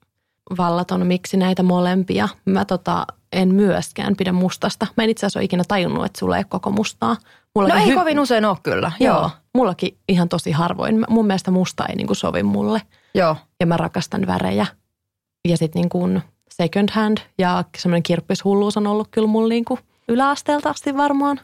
Vallaton 0.56 1.06
miksi 1.06 1.36
näitä 1.36 1.62
molempia. 1.62 2.28
Mä 2.44 2.64
tota, 2.64 3.06
en 3.32 3.54
myöskään 3.54 4.16
pidä 4.16 4.32
mustasta. 4.32 4.86
Mä 4.96 5.04
en 5.04 5.10
itse 5.10 5.26
asiassa 5.26 5.38
ole 5.38 5.44
ikinä 5.44 5.62
tajunnut, 5.68 6.04
että 6.04 6.18
sulla 6.18 6.36
ei 6.36 6.40
ole 6.40 6.46
koko 6.48 6.70
mustaa. 6.70 7.16
Mulla 7.54 7.68
No 7.68 7.74
ei 7.74 7.90
hy- 7.90 7.94
kovin 7.94 8.18
usein 8.20 8.44
ole 8.44 8.56
kyllä. 8.62 8.92
Joo. 9.00 9.18
Joo. 9.18 9.30
Mullakin 9.54 9.98
ihan 10.08 10.28
tosi 10.28 10.52
harvoin. 10.52 11.04
Mun 11.08 11.26
mielestä 11.26 11.50
musta 11.50 11.86
ei 11.86 11.96
niinku 11.96 12.14
sovi 12.14 12.42
mulle. 12.42 12.82
Joo. 13.14 13.36
Ja 13.60 13.66
mä 13.66 13.76
rakastan 13.76 14.26
värejä. 14.26 14.66
Ja 15.48 15.56
sitten 15.56 15.80
niin 15.80 15.88
kuin 15.88 16.22
second 16.50 16.88
hand 16.92 17.18
ja 17.38 17.64
semmoinen 17.78 18.02
kirppishulluus 18.02 18.76
on 18.76 18.86
ollut 18.86 19.08
kyllä 19.10 19.28
mulla 19.28 19.48
niin 19.48 19.64
kuin 19.64 19.80
yläasteelta 20.08 20.70
asti 20.70 20.96
varmaan. 20.96 21.40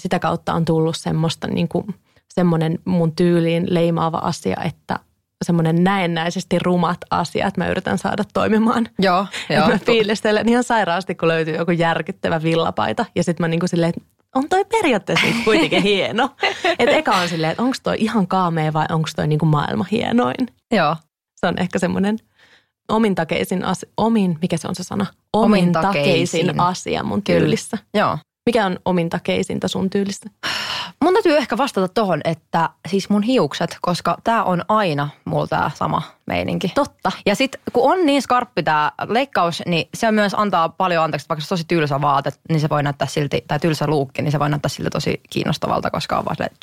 Sitä 0.00 0.18
kautta 0.18 0.54
on 0.54 0.64
tullut 0.64 0.96
semmoista 0.96 1.46
niin 1.46 1.68
kuin 1.68 1.94
semmoinen 2.34 2.78
mun 2.84 3.16
tyyliin 3.16 3.66
leimaava 3.70 4.18
asia, 4.18 4.56
että 4.64 4.98
semmoinen 5.44 5.84
näennäisesti 5.84 6.58
rumat 6.58 6.98
asiat 7.10 7.56
mä 7.56 7.68
yritän 7.68 7.98
saada 7.98 8.24
toimimaan. 8.34 8.88
Joo, 8.98 9.26
joo. 9.48 9.68
mä 9.68 9.78
fiilistelen 9.86 10.48
ihan 10.48 10.64
sairaasti, 10.64 11.14
kun 11.14 11.28
löytyy 11.28 11.56
joku 11.56 11.70
järkyttävä 11.70 12.42
villapaita 12.42 13.06
ja 13.14 13.24
sitten 13.24 13.44
mä 13.44 13.48
niinku 13.48 13.66
silleen, 13.66 13.92
on 14.34 14.48
toi 14.48 14.64
periaatteessa 14.64 15.26
niinku 15.26 15.44
kuitenkin 15.44 15.82
hieno. 15.82 16.30
Että 16.78 16.96
eka 16.96 17.16
on 17.16 17.28
silleen, 17.28 17.50
että 17.50 17.62
onko 17.62 17.76
toi 17.82 17.96
ihan 17.98 18.26
kaamea 18.26 18.72
vai 18.72 18.86
onko 18.90 19.08
toi 19.16 19.26
niinku 19.26 19.46
maailman 19.46 19.86
hienoin. 19.90 20.46
Joo. 20.74 20.96
Se 21.40 21.46
on 21.46 21.58
ehkä 21.58 21.78
semmoinen 21.78 22.18
omintakeisin 22.88 23.64
asia, 23.64 23.90
omin, 23.96 24.38
mikä 24.42 24.56
se 24.56 24.68
on 24.68 24.74
se 24.74 24.82
sana? 24.82 25.06
Omintakeisin, 25.32 26.40
omintakeisin. 26.40 26.60
asia 26.60 27.02
mun 27.02 27.22
tyylissä. 27.22 27.78
Joo. 27.94 28.18
Mikä 28.48 28.66
on 28.66 28.78
omintakeisinta 28.84 29.68
sun 29.68 29.90
tyylistä? 29.90 30.30
Mun 31.02 31.12
täytyy 31.12 31.36
ehkä 31.36 31.56
vastata 31.58 31.88
tohon, 31.88 32.20
että 32.24 32.70
siis 32.88 33.10
mun 33.10 33.22
hiukset, 33.22 33.76
koska 33.80 34.16
tää 34.24 34.44
on 34.44 34.64
aina 34.68 35.08
mulla 35.24 35.46
tää 35.46 35.70
sama 35.74 36.02
meininki. 36.26 36.72
Totta. 36.74 37.12
Ja 37.26 37.34
sit 37.34 37.56
kun 37.72 37.92
on 37.92 38.06
niin 38.06 38.22
skarppi 38.22 38.62
tää 38.62 38.92
leikkaus, 39.08 39.62
niin 39.66 39.88
se 39.94 40.12
myös 40.12 40.34
antaa 40.36 40.68
paljon 40.68 41.04
anteeksi, 41.04 41.28
vaikka 41.28 41.42
se 41.42 41.48
tosi 41.48 41.64
tylsä 41.68 42.00
vaate, 42.00 42.30
niin 42.48 42.60
se 42.60 42.68
voi 42.68 42.82
näyttää 42.82 43.08
silti, 43.08 43.44
tai 43.48 43.58
tylsä 43.58 43.86
luukki, 43.86 44.22
niin 44.22 44.32
se 44.32 44.38
voi 44.38 44.50
näyttää 44.50 44.68
silti 44.68 44.90
tosi 44.90 45.20
kiinnostavalta, 45.30 45.90
koska 45.90 46.18
on 46.18 46.24
vaan 46.24 46.36
silleen, 46.36 46.56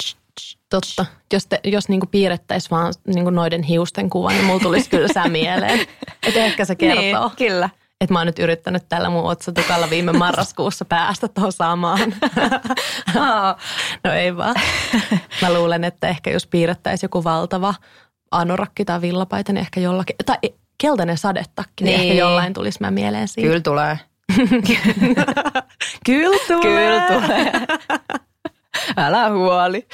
Totta. 0.69 1.05
Jos, 1.33 1.45
te, 1.45 1.59
jos 1.63 1.89
niinku 1.89 2.07
piirrettäisiin 2.07 2.71
vaan 2.71 2.93
niinku 3.07 3.29
noiden 3.29 3.63
hiusten 3.63 4.09
kuva, 4.09 4.29
niin 4.29 4.45
mulla 4.45 4.59
tulisi 4.59 4.89
kyllä 4.89 5.07
sä 5.13 5.27
mieleen. 5.27 5.79
Että 6.27 6.45
ehkä 6.45 6.65
se 6.65 6.75
kertoo. 6.75 7.27
Niin, 7.27 7.37
kyllä. 7.37 7.69
Että 8.05 8.13
mä 8.13 8.19
oon 8.19 8.25
nyt 8.27 8.39
yrittänyt 8.39 8.83
tällä 8.89 9.09
mun 9.09 9.23
otsatukalla 9.23 9.89
viime 9.89 10.11
marraskuussa 10.23 10.85
päästä 10.85 11.27
tuohon 11.27 11.51
samaan. 11.51 12.13
no 14.03 14.11
ei 14.13 14.37
vaan. 14.37 14.55
Mä 15.41 15.53
luulen, 15.53 15.83
että 15.83 16.07
ehkä 16.07 16.31
jos 16.31 16.47
piirrettäisiin 16.47 17.07
joku 17.07 17.23
valtava 17.23 17.73
anorakki 18.31 18.85
tai 18.85 19.01
villapaita, 19.01 19.53
niin 19.53 19.61
ehkä 19.61 19.79
jollakin, 19.79 20.15
tai 20.25 20.37
keltainen 20.77 21.17
sadetakki, 21.17 21.83
niin, 21.83 21.99
niin 21.99 22.01
ehkä 22.01 22.13
jollain 22.13 22.53
tulisi 22.53 22.79
mä 22.81 22.91
mieleen 22.91 23.27
siitä. 23.27 23.47
Kyllä 23.47 23.61
tulee. 23.61 23.99
Kyllä 26.05 26.37
tulee. 26.47 26.61
Kyllä 26.61 27.01
tulee. 27.01 27.51
Älä 28.97 29.29
huoli. 29.29 29.87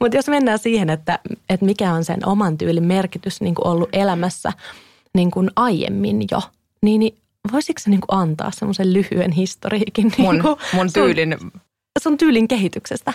Mutta 0.00 0.16
jos 0.16 0.28
mennään 0.28 0.58
siihen, 0.58 0.90
että, 0.90 1.18
että 1.48 1.66
mikä 1.66 1.92
on 1.92 2.04
sen 2.04 2.28
oman 2.28 2.58
tyylin 2.58 2.84
merkitys 2.84 3.40
niin 3.40 3.54
kuin 3.54 3.66
ollut 3.66 3.88
elämässä 3.92 4.52
niin 5.14 5.30
kuin 5.30 5.50
aiemmin 5.56 6.22
jo, 6.30 6.40
niin, 6.82 6.98
niin 6.98 7.23
voisitko 7.52 7.80
sä 7.80 7.90
niin 7.90 8.00
kuin 8.00 8.18
antaa 8.18 8.50
semmoisen 8.50 8.92
lyhyen 8.92 9.32
historiikin? 9.32 10.12
Mun, 10.18 10.34
niin 10.34 10.42
kuin 10.42 10.56
mun 10.72 10.92
tyylin. 10.92 11.36
Sun, 11.40 11.52
sun 12.02 12.18
tyylin 12.18 12.48
kehityksestä. 12.48 13.12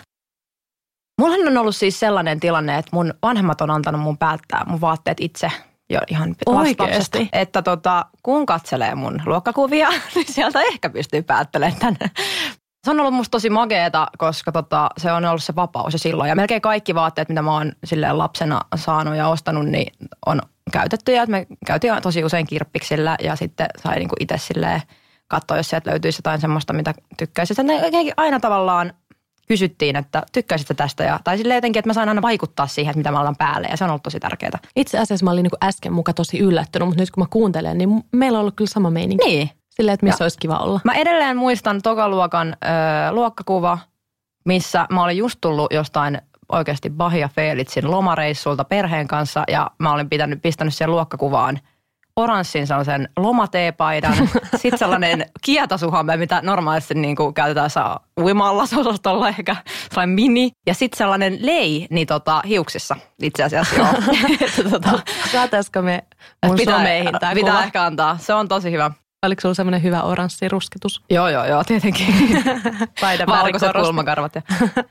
Mullahan 1.21 1.47
on 1.47 1.57
ollut 1.57 1.75
siis 1.75 1.99
sellainen 1.99 2.39
tilanne, 2.39 2.77
että 2.77 2.89
mun 2.93 3.13
vanhemmat 3.21 3.61
on 3.61 3.71
antanut 3.71 4.01
mun 4.01 4.17
päättää 4.17 4.65
mun 4.67 4.81
vaatteet 4.81 5.17
itse 5.21 5.51
jo 5.89 5.99
ihan 6.09 6.35
Oikeasti? 6.45 7.29
Että 7.33 7.61
tota, 7.61 8.05
kun 8.23 8.45
katselee 8.45 8.95
mun 8.95 9.21
luokkakuvia, 9.25 9.89
niin 10.15 10.33
sieltä 10.33 10.61
ehkä 10.61 10.89
pystyy 10.89 11.21
päättelemään 11.21 11.79
tänne. 11.79 12.11
Se 12.85 12.91
on 12.91 12.99
ollut 12.99 13.13
musta 13.13 13.31
tosi 13.31 13.49
mageeta, 13.49 14.07
koska 14.17 14.51
tota, 14.51 14.89
se 14.97 15.11
on 15.11 15.25
ollut 15.25 15.43
se 15.43 15.55
vapaus 15.55 15.93
ja 15.93 15.99
silloin. 15.99 16.29
Ja 16.29 16.35
melkein 16.35 16.61
kaikki 16.61 16.95
vaatteet, 16.95 17.29
mitä 17.29 17.41
mä 17.41 17.53
oon 17.53 17.71
silleen 17.83 18.17
lapsena 18.17 18.61
saanut 18.75 19.15
ja 19.15 19.27
ostanut, 19.27 19.65
niin 19.65 19.93
on 20.25 20.41
käytettyjä. 20.71 21.25
Me 21.25 21.47
käytiin 21.65 21.93
tosi 22.01 22.23
usein 22.23 22.47
kirppiksillä 22.47 23.15
ja 23.23 23.35
sitten 23.35 23.67
sai 23.83 23.95
niinku 23.95 24.15
itse 24.19 24.37
silleen 24.37 24.81
katsoa, 25.27 25.57
jos 25.57 25.69
sieltä 25.69 25.89
löytyisi 25.89 26.19
jotain 26.19 26.41
semmoista, 26.41 26.73
mitä 26.73 26.93
tykkäisi. 27.17 27.53
Sitten 27.53 27.81
aina 28.17 28.39
tavallaan 28.39 28.93
kysyttiin, 29.47 29.95
että 29.95 30.23
tykkäisitkö 30.31 30.73
tästä? 30.73 31.03
Ja, 31.03 31.19
tai 31.23 31.37
silleen 31.37 31.57
jotenkin, 31.57 31.79
että 31.79 31.89
mä 31.89 31.93
sain 31.93 32.09
aina 32.09 32.21
vaikuttaa 32.21 32.67
siihen, 32.67 32.91
että 32.91 32.97
mitä 32.97 33.11
mä 33.11 33.17
laitan 33.17 33.35
päälle 33.35 33.67
ja 33.67 33.77
se 33.77 33.83
on 33.83 33.89
ollut 33.89 34.03
tosi 34.03 34.19
tärkeää. 34.19 34.59
Itse 34.75 34.99
asiassa 34.99 35.23
mä 35.23 35.31
olin 35.31 35.43
niin 35.43 35.67
äsken 35.69 35.93
muka 35.93 36.13
tosi 36.13 36.39
yllättynyt, 36.39 36.87
mutta 36.87 37.01
nyt 37.01 37.11
kun 37.11 37.23
mä 37.23 37.27
kuuntelen, 37.29 37.77
niin 37.77 38.03
meillä 38.11 38.37
on 38.37 38.41
ollut 38.41 38.55
kyllä 38.55 38.69
sama 38.69 38.89
meininki. 38.89 39.25
Niin. 39.25 39.49
Silleen, 39.69 39.93
että 39.93 40.05
missä 40.05 40.23
ja. 40.23 40.25
olisi 40.25 40.37
kiva 40.39 40.57
olla. 40.57 40.79
Mä 40.83 40.93
edelleen 40.93 41.37
muistan 41.37 41.81
tokaluokan 41.81 42.47
ö, 42.47 43.11
luokkakuva, 43.11 43.77
missä 44.45 44.87
mä 44.89 45.03
olin 45.03 45.17
just 45.17 45.37
tullut 45.41 45.73
jostain 45.73 46.21
oikeasti 46.49 46.89
Bahia 46.89 47.29
Felitsin 47.35 47.91
lomareissulta 47.91 48.63
perheen 48.63 49.07
kanssa 49.07 49.43
ja 49.47 49.71
mä 49.77 49.93
olin 49.93 50.09
pitänyt, 50.09 50.41
pistänyt 50.41 50.73
siihen 50.73 50.91
luokkakuvaan 50.91 51.59
oranssin 52.15 52.67
sellaisen 52.67 53.09
lomateepaidan, 53.17 54.13
sitten 54.61 54.79
sellainen 54.79 55.25
kietasuhamme, 55.41 56.17
mitä 56.17 56.41
normaalisti 56.43 56.93
niin 56.93 57.15
kuin 57.15 57.33
käytetään 57.33 57.69
saa 57.69 57.99
uimallasosastolla 58.21 59.29
ehkä 59.29 59.55
sellainen 59.89 60.15
mini. 60.15 60.51
Ja 60.67 60.73
sitten 60.73 60.97
sellainen 60.97 61.37
lei 61.41 61.87
niin 61.89 62.07
tota, 62.07 62.41
hiuksissa 62.47 62.95
itse 63.21 63.43
asiassa 63.43 63.75
joo. 63.75 63.87
tota, 64.71 64.99
Saataisiko 65.31 65.81
me 65.81 66.03
mun 66.45 66.55
pitää, 66.55 66.77
someihin 66.77 67.11
tämä 67.19 67.33
Pitää 67.33 67.51
kuva? 67.51 67.63
ehkä 67.63 67.83
antaa, 67.83 68.17
se 68.17 68.33
on 68.33 68.47
tosi 68.47 68.71
hyvä. 68.71 68.91
Oliko 69.25 69.41
sulla 69.41 69.53
semmoinen 69.53 69.83
hyvä 69.83 70.01
oranssi 70.01 70.49
rusketus? 70.49 71.01
Joo, 71.09 71.29
joo, 71.29 71.45
joo, 71.45 71.63
tietenkin. 71.63 72.07
Valkoiset 73.27 73.71
kulmakarvat. 73.81 74.35
Ja, 74.35 74.41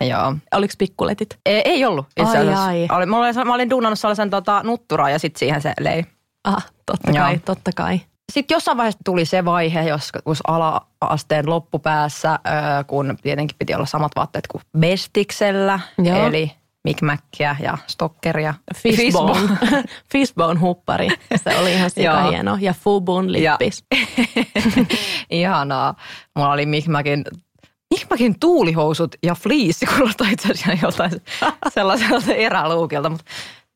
joo. 0.12 0.35
Oliko 0.54 0.75
pikkuletit? 0.78 1.38
Ei, 1.47 1.62
ei 1.64 1.85
ollut 1.85 2.06
itse 2.16 2.38
asiassa. 2.38 2.64
Ai, 2.64 2.87
ai. 2.88 2.97
Oli, 2.97 3.06
mä, 3.06 3.18
olin, 3.18 3.35
mä 3.47 3.54
olin 3.54 3.70
duunannut 3.70 3.99
sellaisen 3.99 4.30
tota, 4.30 4.62
nutturaa 4.64 5.11
ja 5.11 5.18
sitten 5.18 5.38
siihen 5.38 5.62
se 5.62 5.73
lei. 5.80 6.04
Ah, 6.44 6.66
totta 6.87 7.12
kai, 7.12 7.32
joo. 7.32 7.40
totta 7.44 7.70
kai. 7.76 8.00
Sitten 8.32 8.54
jossain 8.54 8.76
vaiheessa 8.76 8.99
tuli 9.04 9.25
se 9.25 9.44
vaihe, 9.44 9.82
joskus 9.82 10.38
ala-asteen 10.47 11.50
loppupäässä, 11.50 12.38
kun 12.87 13.18
tietenkin 13.23 13.56
piti 13.58 13.75
olla 13.75 13.87
samat 13.87 14.12
vaatteet 14.16 14.47
kuin 14.47 14.62
Bestiksellä. 14.78 15.80
Joo. 15.99 16.26
Eli 16.26 16.52
Mick 16.85 17.02
Mackia 17.02 17.56
ja 17.61 17.78
Stockeria. 17.87 18.54
Fishbone. 18.76 19.58
Fishbone 20.12 20.61
huppari. 20.64 21.08
Se 21.37 21.58
oli 21.58 21.73
ihan 21.73 21.90
sika 21.90 22.23
hieno. 22.23 22.58
Ja 22.61 22.75
Fubun 22.75 23.32
lippis. 23.32 23.85
Ihanaa. 25.30 25.94
Mulla 26.37 26.52
oli 26.52 26.66
Mick 26.66 26.88
Mackin 26.88 28.40
tuulihousut 28.40 29.14
ja 29.23 29.35
fleece 29.35 29.87
kuulostaa 29.87 30.28
itse 30.30 30.52
asiassa 30.52 30.87
joltain 30.87 31.12
sellaiselta 31.75 32.32
eräluukilta. 32.32 33.11
Mutta 33.11 33.25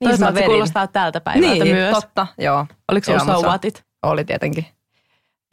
niin 0.00 0.11
Toisaalta 0.11 0.38
se 0.38 0.47
kuulostaa 0.47 0.87
tältä 0.87 1.21
päivältä 1.21 1.64
niin, 1.64 1.76
myös. 1.76 1.94
totta, 1.94 2.26
joo. 2.38 2.66
Oliko 2.88 3.04
sulla 3.04 3.18
sauvatit? 3.18 3.85
Oli 4.02 4.25
tietenkin. 4.25 4.66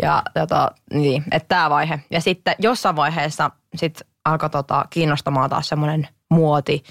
Ja 0.01 0.23
tota, 0.33 0.71
niin, 0.93 1.23
että 1.31 1.47
tämä 1.47 1.69
vaihe. 1.69 1.99
Ja 2.11 2.21
sitten 2.21 2.55
jossain 2.59 2.95
vaiheessa 2.95 3.51
sit 3.75 4.01
alkoi 4.25 4.49
tota, 4.49 4.85
kiinnostamaan 4.89 5.49
taas 5.49 5.67
semmoinen 5.67 6.07
muoti. 6.29 6.83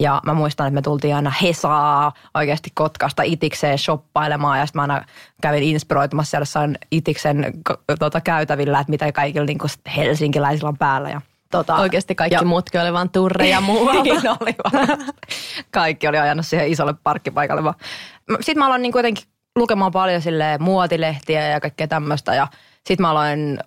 Ja 0.00 0.20
mä 0.26 0.34
muistan, 0.34 0.66
että 0.66 0.74
me 0.74 0.82
tultiin 0.82 1.16
aina 1.16 1.30
Hesaa 1.42 2.12
oikeasti 2.34 2.70
Kotkasta 2.74 3.22
itikseen 3.22 3.78
shoppailemaan. 3.78 4.58
Ja 4.58 4.66
sitten 4.66 4.78
mä 4.78 4.82
aina 4.94 5.04
kävin 5.42 5.62
inspiroitumassa 5.62 6.30
siellä 6.30 6.42
jossain 6.42 6.78
itiksen 6.90 7.52
tota, 7.98 8.20
käytävillä, 8.20 8.80
että 8.80 8.90
mitä 8.90 9.12
kaikilla 9.12 9.46
niin 9.46 9.58
helsinkiläisillä 9.96 10.68
on 10.68 10.78
päällä. 10.78 11.10
Ja 11.10 11.20
Tota, 11.50 11.76
Oikeasti 11.76 12.14
kaikki 12.14 12.34
ja, 12.34 12.44
muutkin 12.44 12.80
oli 12.80 12.92
vaan 12.92 13.10
turreja 13.10 13.60
muualta. 13.70 14.02
niin 14.02 14.16
oli 14.40 14.54
vaan. 14.64 14.98
Kaikki 15.70 16.08
oli 16.08 16.18
ajanut 16.18 16.46
siihen 16.46 16.68
isolle 16.68 16.94
parkkipaikalle 17.02 17.64
vaan. 17.64 17.74
Sitten 18.40 18.58
mä 18.58 18.66
aloin 18.66 18.82
niin 18.82 18.92
kuitenkin 18.92 19.24
lukemaan 19.56 19.92
paljon 19.92 20.22
sille 20.22 20.58
muotilehtiä 20.58 21.48
ja 21.48 21.60
kaikkea 21.60 21.88
tämmöistä 21.88 22.34
ja 22.34 22.46
sitten 22.86 23.02
mä 23.02 23.10
aloin, 23.10 23.58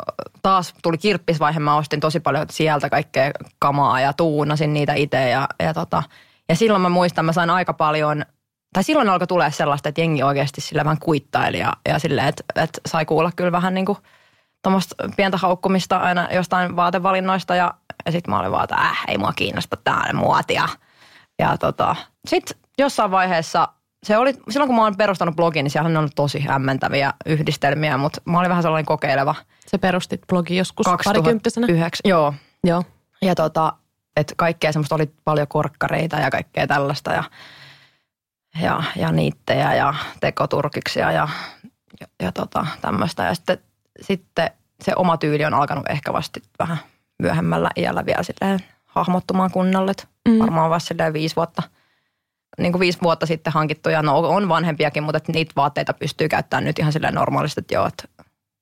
taas 0.42 0.74
tuli 0.84 0.98
kirppisvaihe, 0.98 1.60
mä 1.60 1.76
ostin 1.76 2.00
tosi 2.00 2.20
paljon 2.20 2.46
sieltä 2.52 2.90
kaikkea 2.90 3.32
kamaa 3.60 4.02
ja 4.02 4.14
tuunasin 4.14 4.74
niitä 4.74 4.94
itse 4.94 5.30
ja, 5.30 5.48
ja, 5.64 5.74
tota, 5.74 6.04
ja 6.50 6.56
silloin 6.56 6.82
mä 6.82 6.90
muistan, 6.90 7.26
mä 7.26 7.34
sain 7.34 7.50
aika 7.50 7.74
paljon, 7.74 8.26
tai 8.74 8.84
silloin 8.84 9.10
alkoi 9.10 9.28
tulee 9.28 9.52
sellaista, 9.52 9.90
että 9.90 10.02
jengi 10.02 10.24
oikeasti 10.24 10.62
sillä 10.62 10.84
vähän 10.84 11.00
kuittaili 11.00 11.60
ja, 11.60 11.74
ja 11.88 12.00
silleen, 12.00 12.28
että, 12.28 12.44
että 12.56 12.82
sai 12.88 13.06
kuulla 13.06 13.32
kyllä 13.36 13.52
vähän 13.52 13.74
niin 13.74 13.86
kuin 13.86 13.98
tuommoista 14.64 14.96
pientä 15.16 15.38
haukkumista 15.38 15.98
aina 15.98 16.28
jostain 16.32 16.76
vaatevalinnoista 16.76 17.56
ja, 17.56 17.74
ja 18.06 18.12
sitten 18.12 18.32
mä 18.32 18.40
olin 18.40 18.52
vaan, 18.52 18.64
että 18.64 18.76
äh, 18.76 19.04
ei 19.08 19.18
mua 19.18 19.34
kiinnosta 19.34 19.78
tää 19.84 20.14
muotia. 20.14 20.70
Ja 21.40 21.58
tota, 21.58 21.96
sitten 22.28 22.58
jossain 22.78 23.12
vaiheessa 23.12 23.68
se 24.04 24.18
oli, 24.18 24.34
silloin 24.50 24.68
kun 24.68 24.76
mä 24.76 24.84
oon 24.84 24.98
perustanut 24.98 25.36
blogin, 25.36 25.64
niin 25.64 25.72
siellä 25.72 25.88
on 25.88 25.98
ollut 25.98 26.16
tosi 26.16 26.40
hämmentäviä 26.40 27.14
yhdistelmiä, 27.26 27.98
mutta 27.98 28.22
mä 28.26 28.40
olin 28.40 28.50
vähän 28.50 28.64
sellainen 28.64 28.86
kokeileva. 28.86 29.36
Se 29.68 29.78
perustit 29.78 30.22
blogi 30.28 30.58
joskus 30.58 30.86
parikymppisenä? 31.04 31.68
Joo. 32.06 32.34
Joo. 32.64 32.84
Ja 33.22 33.36
tota, 33.36 33.74
että 34.16 34.34
kaikkea 34.38 34.72
semmoista 34.72 34.96
oli 34.96 35.12
paljon 35.24 35.48
korkkareita 35.48 36.16
ja 36.16 36.32
kaikkea 36.32 36.68
tällaista 36.68 37.14
ja, 37.14 37.24
ja, 38.62 38.84
ja 38.96 39.12
niittejä 39.12 39.76
ja 39.76 39.94
tekoturkiksia 40.20 41.12
ja, 41.12 41.28
ja, 42.02 42.08
ja 42.24 42.32
tota, 42.32 42.66
tämmöistä. 42.82 43.24
Ja 43.24 43.36
sitten, 43.36 43.58
sitten 44.02 44.50
se 44.82 44.94
oma 44.96 45.18
tyyli 45.18 45.46
on 45.46 45.54
alkanut 45.54 45.90
ehkä 45.90 46.14
vasta 46.14 46.40
vähän 46.60 46.78
myöhemmällä 47.20 47.70
iällä 47.76 48.06
vielä 48.06 48.24
silleen 48.24 48.60
hahmottumaan 48.86 49.52
kunnolle. 49.52 49.92
Mm. 50.30 50.40
Varmaan 50.40 50.70
vasta 50.70 50.88
silleen 50.88 51.14
viisi 51.14 51.36
vuotta– 51.36 51.64
niin 52.60 52.72
kuin 52.72 52.80
viisi 52.80 53.00
vuotta 53.04 53.26
sitten 53.26 53.54
hankittuja, 53.54 54.02
no 54.02 54.20
on 54.20 54.50
vanhempiakin, 54.50 55.04
mutta 55.04 55.18
että 55.18 55.32
niitä 55.32 55.52
vaatteita 55.56 55.94
pystyy 55.94 56.30
käyttämään 56.30 56.64
nyt 56.64 56.80
ihan 56.80 56.94
silleen 56.94 57.14
normaalisti, 57.14 57.62
että 57.62 57.74
joo, 57.74 57.88
että 57.88 58.04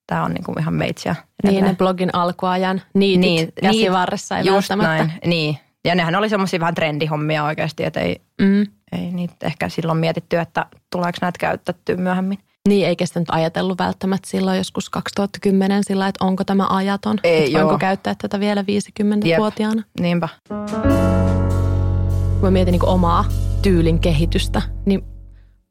tämä 0.08 0.24
on 0.24 0.32
niin 0.32 0.44
kuin 0.44 0.60
ihan 0.60 0.74
meitsiä. 0.74 1.16
Niin, 1.44 1.66
ne 1.66 1.75
blogin 1.75 2.10
alkuajan 2.13 2.82
niitit 2.94 3.22
niin, 3.22 3.50
käsivarressa 3.62 4.38
ei 4.38 4.46
just 4.46 4.70
näin, 4.75 5.13
niin. 5.25 5.58
Ja 5.86 5.96
nehän 5.96 6.16
oli 6.16 6.30
semmoisia 6.30 6.60
vähän 6.60 6.75
trendihommia 6.75 7.44
oikeasti, 7.44 7.84
että 7.84 8.00
ei, 8.00 8.22
Mm. 8.42 8.68
ei 8.92 9.12
niitä 9.12 9.36
ehkä 9.46 9.70
silloin 9.70 9.98
mietitty, 9.98 10.38
että 10.38 10.66
tuleeko 10.92 11.18
näitä 11.22 11.39
käytettyä 11.39 11.96
myöhemmin. 11.96 12.39
Niin, 12.68 12.88
eikä 12.88 13.06
sitä 13.06 13.20
nyt 13.20 13.30
ajatellut 13.32 13.80
välttämättä 13.80 14.30
silloin 14.30 14.58
joskus 14.58 14.89
2010 14.89 15.84
sillä, 15.84 16.08
että 16.08 16.25
onko 16.25 16.44
tämä 16.44 16.68
ajaton. 16.70 17.18
Ei, 17.24 17.46
että 17.46 17.54
voinko 17.54 17.72
joo. 17.72 17.80
käyttää 17.80 18.16
tätä 18.22 18.39
vielä 18.39 18.62
50-vuotiaana. 18.62 19.84
Niinpä. 20.00 20.30
Kun 20.48 22.42
mä 22.42 22.51
mietin 22.51 22.72
niin 22.72 22.86
omaa 22.86 23.25
tyylin 23.67 24.00
kehitystä, 24.00 24.62
niin 24.86 25.03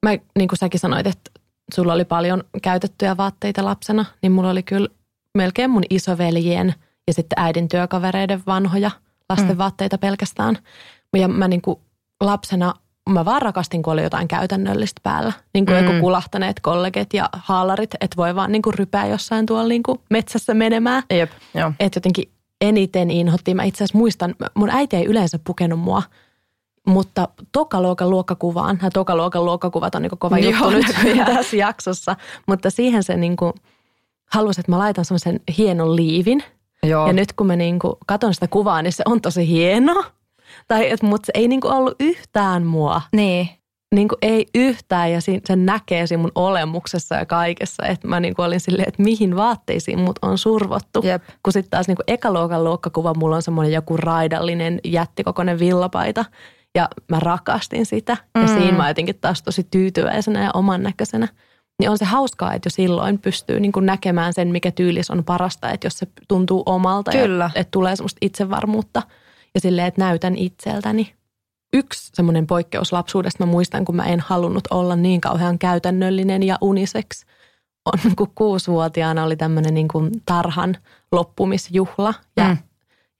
mä, 0.02 0.10
niin 0.38 0.48
kuin 0.48 0.58
säkin 0.58 0.80
sanoit, 0.80 1.06
että 1.06 1.30
sulla 1.74 1.92
oli 1.92 2.04
paljon 2.04 2.44
käytettyjä 2.62 3.16
vaatteita 3.16 3.64
lapsena, 3.64 4.04
niin 4.22 4.32
mulla 4.32 4.50
oli 4.50 4.62
kyllä 4.62 4.88
melkein 5.34 5.70
mun 5.70 5.82
isoveljien 5.90 6.74
ja 7.06 7.12
sitten 7.12 7.40
äidin 7.40 7.68
työkavereiden 7.68 8.42
vanhoja 8.46 8.90
lastenvaatteita 9.28 9.98
pelkästään. 9.98 10.58
Ja 11.16 11.28
mä 11.28 11.48
niin 11.48 11.62
kuin 11.62 11.78
lapsena, 12.20 12.74
mä 13.10 13.24
vaan 13.24 13.42
rakastin, 13.42 13.82
kun 13.82 13.92
oli 13.92 14.02
jotain 14.02 14.28
käytännöllistä 14.28 15.00
päällä. 15.02 15.32
Niin 15.54 15.66
kuin 15.66 15.78
Mm. 15.80 15.86
joku 15.86 16.00
kulahtaneet 16.00 16.60
kollegit 16.60 17.14
ja 17.14 17.28
haalarit, 17.32 17.94
että 18.00 18.16
voi 18.16 18.34
vaan 18.34 18.52
niin 18.52 18.62
kuin 18.62 18.74
rypää 18.74 19.06
jossain 19.06 19.46
tuolla 19.46 19.68
niin 19.68 19.82
kuin 19.82 20.00
metsässä 20.10 20.54
menemään. 20.54 21.02
Jep, 21.10 21.30
joo. 21.54 21.72
Että 21.80 21.96
jotenkin 21.96 22.30
eniten 22.60 23.10
inhotti. 23.10 23.54
Mä 23.54 23.64
itse 23.64 23.84
asiassa 23.84 23.98
muistan, 23.98 24.34
mun 24.54 24.70
äiti 24.70 24.96
ei 24.96 25.04
yleensä 25.04 25.38
pukenut 25.46 25.80
mua, 25.80 26.02
mutta 26.86 27.28
tokaluokan 27.52 28.10
luokkakuvaan, 28.10 28.76
nämä 28.76 28.90
tokaluokan 28.90 29.44
luokkakuvat 29.44 29.94
on 29.94 30.02
niin 30.02 30.18
kova 30.18 30.38
Joo, 30.38 30.52
juttu 30.52 30.70
nyt 30.70 30.86
näköjään. 30.96 31.36
tässä 31.36 31.56
jaksossa, 31.56 32.16
mutta 32.46 32.70
siihen 32.70 33.02
se 33.02 33.16
niin 33.16 33.36
kuin 33.36 33.52
halusi, 34.32 34.60
että 34.60 34.72
mä 34.72 34.78
laitan 34.78 35.04
semmoisen 35.04 35.40
hienon 35.58 35.96
liivin. 35.96 36.42
Joo. 36.82 37.06
Ja 37.06 37.12
nyt 37.12 37.32
kun 37.32 37.46
mä 37.46 37.56
niin 37.56 37.78
kuin 37.78 37.94
katon 38.06 38.34
sitä 38.34 38.48
kuvaa, 38.48 38.82
niin 38.82 38.92
se 38.92 39.02
on 39.06 39.20
tosi 39.20 39.48
hieno. 39.48 40.04
Tai, 40.68 40.90
et, 40.90 41.02
mutta 41.02 41.26
se 41.26 41.32
ei 41.34 41.48
niin 41.48 41.60
kuin 41.60 41.72
ollut 41.72 41.94
yhtään 42.00 42.66
mua. 42.66 43.02
Niin. 43.12 43.48
Niin 43.94 44.08
kuin 44.08 44.18
ei 44.22 44.46
yhtään 44.54 45.12
ja 45.12 45.20
sen 45.20 45.66
näkee 45.66 46.06
siinä 46.06 46.20
mun 46.20 46.32
olemuksessa 46.34 47.14
ja 47.14 47.26
kaikessa. 47.26 47.86
Että 47.86 48.08
mä 48.08 48.20
niin 48.20 48.34
kuin 48.34 48.46
olin 48.46 48.60
silleen, 48.60 48.88
että 48.88 49.02
mihin 49.02 49.36
vaatteisiin 49.36 49.98
mut 49.98 50.18
on 50.22 50.38
survottu. 50.38 51.00
Jep. 51.04 51.22
Kun 51.42 51.52
sitten 51.52 51.70
taas 51.70 51.88
niin 51.88 51.96
kuin 51.96 52.04
ekaluokan 52.06 52.64
luokkakuva, 52.64 53.14
mulla 53.14 53.36
on 53.36 53.42
semmoinen 53.42 53.72
joku 53.72 53.96
raidallinen 53.96 54.80
jättikokoinen 54.84 55.58
villapaita. 55.58 56.24
Ja 56.76 56.88
mä 57.09 57.21
rakastin 57.21 57.87
sitä. 57.87 58.16
Ja 58.35 58.40
Mm. 58.42 58.49
siinä 58.49 58.76
mä 58.76 58.88
jotenkin 58.88 59.18
taas 59.21 59.42
tosi 59.42 59.66
tyytyväisenä 59.71 60.42
ja 60.45 60.50
oman 60.54 60.83
näköisenä. 60.83 61.28
Niin 61.80 61.90
on 61.90 61.99
se 61.99 62.04
hauskaa, 62.04 62.54
että 62.54 62.66
jo 62.66 62.71
silloin 62.71 63.18
pystyy 63.18 63.61
niin 63.61 63.73
kuin 63.73 63.87
näkemään 63.87 64.33
sen, 64.33 64.49
mikä 64.49 64.71
tyylis 64.71 65.11
on 65.11 65.25
parasta. 65.25 65.71
Että 65.71 65.87
jos 65.87 65.99
se 65.99 66.06
tuntuu 66.28 66.62
omalta 66.66 67.11
Kyllä. 67.11 67.50
ja 67.54 67.61
että 67.61 67.71
tulee 67.71 67.97
semmoista 67.97 68.18
itsevarmuutta. 68.21 69.02
Ja 69.54 69.61
silleen, 69.61 69.87
että 69.87 70.00
näytän 70.00 70.37
itseltäni. 70.37 71.14
Yksi 71.75 72.11
semmoinen 72.14 72.47
poikkeus 72.47 72.92
lapsuudesta 72.92 73.45
mä 73.47 73.50
muistan, 73.50 73.85
kun 73.85 73.97
mä 73.97 74.04
en 74.04 74.21
halunnut 74.21 74.64
olla 74.71 74.97
niin 74.97 75.21
kauhean 75.21 75.59
käytännöllinen 75.59 76.42
ja 76.42 76.59
uniseksi. 76.61 77.26
On 77.87 78.16
kun 78.16 78.33
kuusivuotiaana 78.35 79.25
oli 79.25 79.37
tämmöinen 79.37 79.75
niin 79.75 79.88
kuin 79.88 80.11
tarhan 80.26 80.76
loppumisjuhla 81.12 82.14
ja, 82.37 82.45
Mm. 82.45 82.50
mm. 82.50 82.56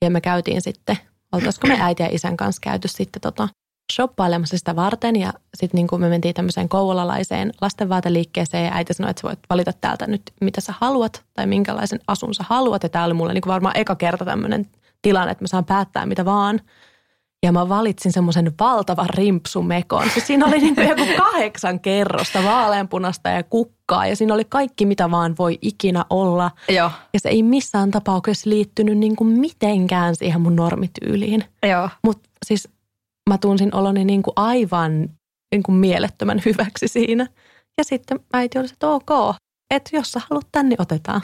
ja 0.01 0.09
me 0.09 0.21
käytiin 0.21 0.61
sitten, 0.61 0.97
oltaisiko 1.37 1.67
me 1.67 1.77
äiti 1.81 2.03
ja 2.03 2.09
isän 2.11 2.37
kanssa 2.37 2.59
käyty 2.59 2.87
sitten 2.87 3.21
tota 3.21 3.47
shoppailemassa 3.93 4.57
sitä 4.57 4.75
varten 4.75 5.15
ja 5.15 5.33
sitten 5.57 5.77
niin 5.77 6.01
me 6.01 6.09
mentiin 6.09 6.33
tämmöiseen 6.33 6.69
kouvolalaiseen 6.69 7.51
lastenvaateliikkeeseen 7.61 8.65
ja 8.65 8.71
äiti 8.73 8.93
sanoi, 8.93 9.09
että 9.09 9.21
sä 9.21 9.27
voit 9.27 9.39
valita 9.49 9.73
täältä 9.73 10.07
nyt 10.07 10.21
mitä 10.41 10.61
sä 10.61 10.73
haluat 10.77 11.23
tai 11.33 11.47
minkälaisen 11.47 11.99
asun 12.07 12.33
sä 12.33 12.43
haluat 12.47 12.83
ja 12.83 12.89
tämä 12.89 13.05
oli 13.05 13.13
mulle 13.13 13.33
niin 13.33 13.43
varmaan 13.47 13.77
eka 13.77 13.95
kerta 13.95 14.25
tämmöinen 14.25 14.65
tilanne, 15.01 15.31
että 15.31 15.43
mä 15.43 15.47
saan 15.47 15.65
päättää 15.65 16.05
mitä 16.05 16.25
vaan. 16.25 16.61
Ja 17.43 17.51
mä 17.51 17.69
valitsin 17.69 18.11
semmoisen 18.11 18.53
valtavan 18.59 19.09
rimpsumekon. 19.09 20.09
Siis 20.09 20.27
siinä 20.27 20.45
oli 20.45 20.57
niin 20.59 20.75
kuin 20.75 20.87
joku 20.87 21.03
kahdeksan 21.17 21.79
kerrosta 21.79 22.43
vaaleanpunasta 22.43 23.29
ja 23.29 23.43
kukkaa 23.43 23.76
ja 24.09 24.15
siinä 24.15 24.33
oli 24.33 24.45
kaikki 24.45 24.85
mitä 24.85 25.11
vaan 25.11 25.35
voi 25.39 25.57
ikinä 25.61 26.05
olla. 26.09 26.51
Joo. 26.69 26.91
Ja 27.13 27.19
se 27.19 27.29
ei 27.29 27.43
missään 27.43 27.91
tapauksessa 27.91 28.49
liittynyt 28.49 28.97
niin 28.97 29.15
kuin 29.15 29.39
mitenkään 29.39 30.15
siihen 30.15 30.41
mun 30.41 30.55
normityyliin. 30.55 31.43
Joo. 31.69 31.89
Mutta 32.03 32.29
siis 32.45 32.67
mä 33.29 33.37
tunsin 33.37 33.75
oloni 33.75 34.05
niin 34.05 34.23
kuin 34.23 34.33
aivan 34.35 35.09
niin 35.51 35.63
kuin 35.63 35.75
mielettömän 35.75 36.41
hyväksi 36.45 36.87
siinä. 36.87 37.27
Ja 37.77 37.83
sitten 37.83 38.19
äiti 38.33 38.59
oli 38.59 38.67
se, 38.67 38.73
että 38.73 38.89
ok, 38.89 39.35
että 39.75 39.89
jos 39.93 40.11
sä 40.11 40.21
haluat 40.29 40.47
tän, 40.51 40.69
niin 40.69 40.81
otetaan. 40.81 41.21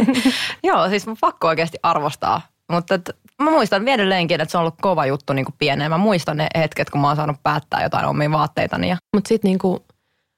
Joo, 0.68 0.88
siis 0.88 1.06
mun 1.06 1.16
pakko 1.20 1.48
oikeasti 1.48 1.78
arvostaa. 1.82 2.42
Mutta 2.72 2.94
et, 2.94 3.10
mä 3.42 3.50
muistan 3.50 3.84
vielä 3.84 3.94
edelleenkin, 3.94 4.40
että 4.40 4.52
se 4.52 4.58
on 4.58 4.62
ollut 4.62 4.74
kova 4.80 5.06
juttu 5.06 5.32
niin 5.32 5.46
pieneen. 5.58 5.90
Mä 5.90 5.98
muistan 5.98 6.36
ne 6.36 6.46
hetket, 6.56 6.90
kun 6.90 7.00
mä 7.00 7.06
oon 7.06 7.16
saanut 7.16 7.36
päättää 7.42 7.82
jotain 7.82 8.06
omia 8.06 8.30
vaatteitani. 8.30 8.88
Ja, 8.88 8.96
Mutta 9.16 9.28
sitten 9.28 9.48
niinku, 9.48 9.84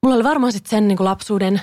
mulla 0.03 0.15
oli 0.17 0.25
varmaan 0.25 0.53
sitten 0.53 0.71
sen 0.71 0.89
niinku 0.89 1.05
lapsuuden 1.05 1.61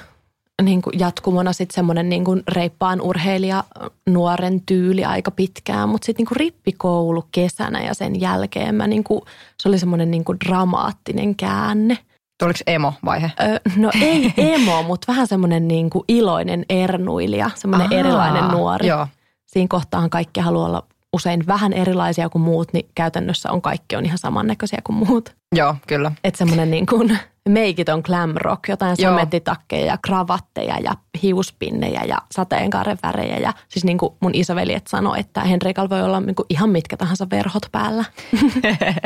niinku 0.62 0.90
jatkumona 0.94 1.54
sitten 1.54 1.76
semmoinen 1.76 2.10
niinku 2.10 2.38
reippaan 2.48 3.02
urheilija 3.02 3.64
nuoren 4.10 4.62
tyyli 4.66 5.06
aika 5.06 5.32
pitkään. 5.32 5.90
Mutta 5.90 6.06
sitten 6.06 6.22
niinku 6.22 6.36
rippikoulu 6.36 7.24
kesänä 7.32 7.82
ja 7.84 7.94
sen 7.94 8.22
jälkeen 8.22 8.76
mä 8.76 8.88
niinku, 8.88 9.26
se 9.62 9.70
oli 9.70 9.80
semmoinen 9.80 10.12
niinku 10.12 10.36
dramaattinen 10.46 11.36
käänne. 11.36 11.98
tuliko 12.40 12.60
emo-vaihe? 12.68 13.32
Ö, 13.42 13.60
no 13.76 13.92
ei 14.02 14.34
emo, 14.54 14.84
mutta 14.84 15.12
vähän 15.12 15.28
semmoinen 15.28 15.68
niinku 15.68 16.06
iloinen 16.08 16.66
ernuilija, 16.70 17.52
semmoinen 17.56 17.88
Ahaa, 17.88 18.00
erilainen 18.00 18.48
nuori. 18.48 18.88
Joo. 18.88 19.08
Siinä 19.46 19.68
kohtaan 19.70 20.10
kaikki 20.10 20.40
haluaa 20.40 20.66
olla 20.66 20.84
usein 21.14 21.48
vähän 21.48 21.74
erilaisia 21.74 22.30
kuin 22.30 22.42
muut, 22.42 22.74
niin 22.74 22.90
käytännössä 22.96 23.52
on 23.52 23.62
kaikki 23.62 23.96
on 23.96 24.06
ihan 24.06 24.18
samannäköisiä 24.18 24.80
kuin 24.84 24.96
muut. 24.96 25.36
Joo, 25.56 25.76
kyllä. 25.88 26.12
Että 26.24 26.38
semmoinen 26.38 26.72
niin 26.72 26.86
kuin 26.86 27.20
meikit 27.50 27.90
on 27.90 28.02
glam 28.06 28.34
rock, 28.36 28.70
jotain 28.70 28.96
Joo. 29.00 29.12
samettitakkeja 29.12 29.86
ja 29.86 29.98
kravatteja 29.98 30.80
ja 30.80 30.94
hiuspinnejä 31.24 32.02
ja 32.08 32.18
sateenkaaren 32.32 32.98
värejä. 33.04 33.38
Ja 33.38 33.54
siis 33.68 33.84
niin 33.84 33.98
kuin 33.98 34.14
mun 34.20 34.32
isoveljet 34.36 34.88
sanoi, 34.88 35.20
että 35.20 35.42
Henrikalla 35.42 35.90
voi 35.90 36.02
olla 36.02 36.20
niin 36.20 36.36
kuin 36.36 36.46
ihan 36.50 36.70
mitkä 36.70 36.98
tahansa 36.98 37.28
verhot 37.30 37.64
päällä. 37.72 38.06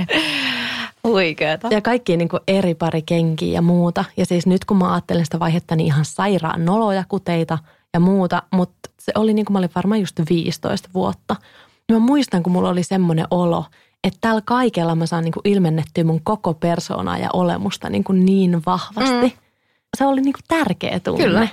Huikeeta. 1.08 1.68
Ja 1.72 1.82
kaikki 1.82 2.18
niin 2.18 2.30
kuin 2.30 2.42
eri 2.48 2.76
pari 2.76 3.02
kenkiä 3.02 3.54
ja 3.54 3.62
muuta. 3.62 4.06
Ja 4.18 4.26
siis 4.26 4.48
nyt 4.48 4.66
kun 4.66 4.78
mä 4.78 4.94
ajattelen 4.94 5.26
sitä 5.26 5.40
vaihetta, 5.40 5.76
niin 5.76 5.88
ihan 5.88 6.06
sairaan 6.06 6.66
noloja 6.66 7.04
kuteita 7.08 7.58
ja 7.94 8.00
muuta. 8.00 8.44
Mutta 8.52 8.90
se 9.00 9.12
oli 9.16 9.34
niin 9.34 9.46
kuin 9.46 9.54
mä 9.54 9.58
olin 9.58 9.70
varmaan 9.76 10.00
just 10.00 10.20
15 10.30 10.90
vuotta. 10.94 11.36
Ja 11.90 11.96
mä 11.96 12.00
muistan, 12.00 12.44
kun 12.44 12.54
mulla 12.54 12.70
oli 12.70 12.84
semmoinen 12.84 13.28
olo, 13.32 13.66
että 14.04 14.18
tällä 14.22 14.42
kaikella 14.46 14.96
mä 14.96 15.06
saan 15.06 15.24
niin 15.24 15.32
kuin 15.32 15.42
ilmennettyä 15.44 16.04
mun 16.04 16.22
koko 16.24 16.54
persoonaa 16.54 17.18
ja 17.18 17.30
olemusta 17.34 17.90
niin, 17.90 18.04
kuin 18.04 18.26
niin 18.26 18.62
vahvasti. 18.66 19.28
Mm. 19.28 19.32
Se 19.98 20.06
oli 20.06 20.22
niin 20.22 20.34
kuin 20.34 20.44
tärkeä 20.48 21.00
tunne. 21.00 21.24
Kyllä. 21.24 21.48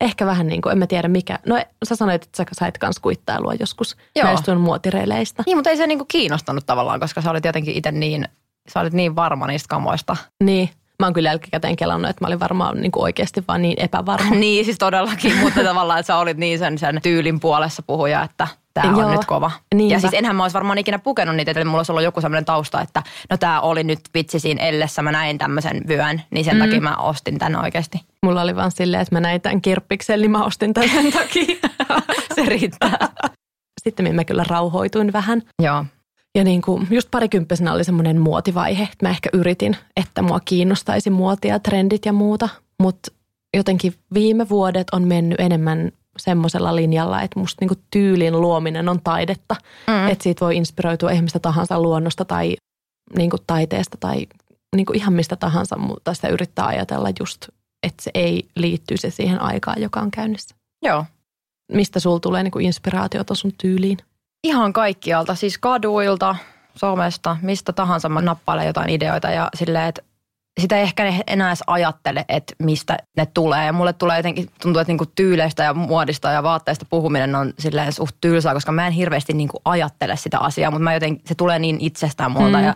Ehkä 0.00 0.26
vähän 0.26 0.46
niin 0.46 0.62
kuin, 0.62 0.72
en 0.72 0.78
mä 0.78 0.86
tiedä 0.86 1.08
mikä. 1.08 1.38
No 1.46 1.62
sä 1.88 1.96
sanoit, 1.96 2.22
että 2.24 2.36
sä 2.36 2.44
sait 2.52 2.78
kans 2.78 2.98
kuittailua 2.98 3.54
joskus 3.54 3.96
Joo. 4.16 4.26
näistä 4.26 4.52
sun 4.52 4.60
muotireileistä. 4.60 5.42
Niin, 5.46 5.56
mutta 5.56 5.70
ei 5.70 5.76
se 5.76 5.86
niinku 5.86 6.04
kiinnostanut 6.08 6.66
tavallaan, 6.66 7.00
koska 7.00 7.20
sä 7.20 7.30
olit 7.30 7.44
jotenkin 7.44 7.74
itse 7.74 7.92
niin, 7.92 8.28
sä 8.68 8.80
olit 8.80 8.92
niin 8.92 9.16
varma 9.16 9.46
niistä 9.46 9.68
kamoista. 9.68 10.16
Niin. 10.44 10.70
Mä 11.00 11.06
oon 11.06 11.12
kyllä 11.12 11.28
jälkikäteen 11.28 11.76
kelannut, 11.76 12.10
että 12.10 12.24
mä 12.24 12.26
olin 12.26 12.40
varmaan 12.40 12.80
niin 12.80 12.92
kuin 12.92 13.02
oikeasti 13.02 13.44
vaan 13.48 13.62
niin 13.62 13.80
epävarma. 13.80 14.34
niin, 14.44 14.64
siis 14.64 14.78
todellakin, 14.78 15.36
mutta 15.36 15.64
tavallaan, 15.64 16.00
että 16.00 16.06
sä 16.06 16.18
olit 16.18 16.36
niin 16.36 16.58
sen, 16.58 16.78
sen 16.78 17.00
tyylin 17.02 17.40
puolessa 17.40 17.82
puhuja, 17.86 18.22
että 18.22 18.48
tämä 18.74 18.88
on 18.88 19.00
Joo, 19.00 19.10
nyt 19.10 19.24
kova. 19.24 19.50
niinpä. 19.74 19.94
Ja 19.94 20.00
siis 20.00 20.14
enhän 20.14 20.36
mä 20.36 20.42
olisi 20.42 20.54
varmaan 20.54 20.78
ikinä 20.78 20.98
pukenut 20.98 21.36
niitä, 21.36 21.50
eli 21.50 21.64
mulla 21.64 21.78
olisi 21.78 21.92
ollut 21.92 22.04
joku 22.04 22.20
sellainen 22.20 22.44
tausta, 22.44 22.80
että 22.80 23.02
no 23.30 23.36
tämä 23.36 23.60
oli 23.60 23.84
nyt 23.84 24.00
vitsi 24.14 24.40
siinä 24.40 24.62
ellessä, 24.62 25.02
mä 25.02 25.12
näin 25.12 25.38
tämmöisen 25.38 25.80
vyön, 25.88 26.22
niin 26.30 26.44
sen 26.44 26.54
mm. 26.56 26.60
takia 26.60 26.80
mä 26.80 26.96
ostin 26.96 27.38
tän 27.38 27.56
oikeasti. 27.56 28.00
Mulla 28.22 28.42
oli 28.42 28.56
vaan 28.56 28.70
silleen, 28.70 29.02
että 29.02 29.14
mä 29.14 29.20
näin 29.20 29.40
tämän 29.40 29.62
kirppiksen, 29.62 30.20
niin 30.20 30.30
mä 30.30 30.44
ostin 30.44 30.74
tämän 30.74 30.90
sen 30.90 31.12
takia. 31.12 31.56
Se 32.34 32.44
riittää. 32.44 33.08
Sitten 33.82 34.14
mä 34.14 34.24
kyllä 34.24 34.44
rauhoituin 34.48 35.12
vähän. 35.12 35.42
Joo. 35.62 35.84
Ja 36.36 36.44
niin 36.44 36.62
kuin 36.62 36.86
just 36.90 37.08
parikymppisenä 37.10 37.72
oli 37.72 37.84
semmoinen 37.84 38.20
muotivaihe, 38.20 38.82
että 38.82 39.06
mä 39.06 39.10
ehkä 39.10 39.28
yritin, 39.32 39.76
että 39.96 40.22
mua 40.22 40.40
kiinnostaisi 40.40 41.10
muotia, 41.10 41.58
trendit 41.58 42.06
ja 42.06 42.12
muuta. 42.12 42.48
Mutta 42.82 43.12
jotenkin 43.56 43.94
viime 44.14 44.48
vuodet 44.48 44.86
on 44.92 45.08
mennyt 45.08 45.40
enemmän 45.40 45.92
semmoisella 46.18 46.76
linjalla, 46.76 47.22
että 47.22 47.40
musta 47.40 47.62
niinku 47.62 47.74
tyylin 47.90 48.40
luominen 48.40 48.88
on 48.88 49.00
taidetta. 49.04 49.56
Mm. 49.86 50.08
Että 50.08 50.22
siitä 50.22 50.44
voi 50.44 50.56
inspiroitua 50.56 51.10
ihan 51.10 51.24
mistä 51.24 51.38
tahansa 51.38 51.80
luonnosta 51.80 52.24
tai 52.24 52.56
niinku 53.16 53.36
taiteesta 53.46 53.96
tai 54.00 54.26
niinku 54.76 54.92
ihan 54.92 55.12
mistä 55.12 55.36
tahansa, 55.36 55.78
mutta 55.78 56.14
sitä 56.14 56.28
yrittää 56.28 56.66
ajatella 56.66 57.08
just, 57.20 57.48
että 57.86 58.02
se 58.02 58.10
ei 58.14 58.48
liittyisi 58.56 59.10
siihen 59.10 59.42
aikaan, 59.42 59.82
joka 59.82 60.00
on 60.00 60.10
käynnissä. 60.10 60.54
Joo. 60.82 61.04
Mistä 61.72 62.00
sulla 62.00 62.20
tulee 62.20 62.42
niinku 62.42 62.58
inspiraatiota 62.58 63.34
sun 63.34 63.52
tyyliin? 63.58 63.98
Ihan 64.46 64.72
kaikkialta, 64.72 65.34
siis 65.34 65.58
kaduilta, 65.58 66.36
somesta, 66.76 67.36
mistä 67.42 67.72
tahansa 67.72 68.08
mä 68.08 68.20
nappailen 68.20 68.66
jotain 68.66 68.90
ideoita 68.90 69.30
ja 69.30 69.48
silleen, 69.54 69.88
että 69.88 70.02
sitä 70.60 70.76
ei 70.76 70.82
ehkä 70.82 71.12
enää 71.26 71.48
edes 71.48 71.62
ajattele, 71.66 72.24
että 72.28 72.54
mistä 72.58 72.96
ne 73.16 73.26
tulee. 73.26 73.66
Ja 73.66 73.72
mulle 73.72 73.92
tulee 73.92 74.16
jotenkin, 74.16 74.50
tuntuu, 74.62 74.80
että 74.80 74.90
niinku 74.90 75.06
tyyleistä 75.06 75.62
ja 75.62 75.74
muodista 75.74 76.30
ja 76.30 76.42
vaatteista 76.42 76.86
puhuminen 76.90 77.34
on 77.34 77.52
silleen 77.58 77.92
suht 77.92 78.16
tylsää, 78.20 78.54
koska 78.54 78.72
mä 78.72 78.86
en 78.86 78.92
hirveästi 78.92 79.32
niinku 79.32 79.60
ajattele 79.64 80.16
sitä 80.16 80.38
asiaa, 80.38 80.70
mutta 80.70 80.84
mä 80.84 80.94
joten, 80.94 81.20
se 81.24 81.34
tulee 81.34 81.58
niin 81.58 81.76
itsestään 81.80 82.30
multa 82.30 82.58
mm. 82.58 82.64
ja 82.64 82.74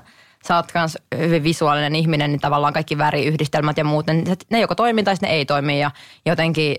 sä 0.49 0.57
oot 0.57 0.73
kans 0.73 0.99
hyvin 1.19 1.45
visuaalinen 1.45 1.97
ihminen, 1.97 2.31
niin 2.31 2.41
tavallaan 2.41 2.73
kaikki 2.73 2.99
väriyhdistelmät 2.99 3.79
ja 3.79 3.85
muut, 3.85 4.07
ne, 4.07 4.23
ne 4.51 4.61
joko 4.61 4.75
toimii 4.75 5.05
tai 5.05 5.15
ne 5.23 5.29
ei 5.29 5.47
toimi 5.47 5.81
ja 5.81 5.91
jotenkin 6.27 6.77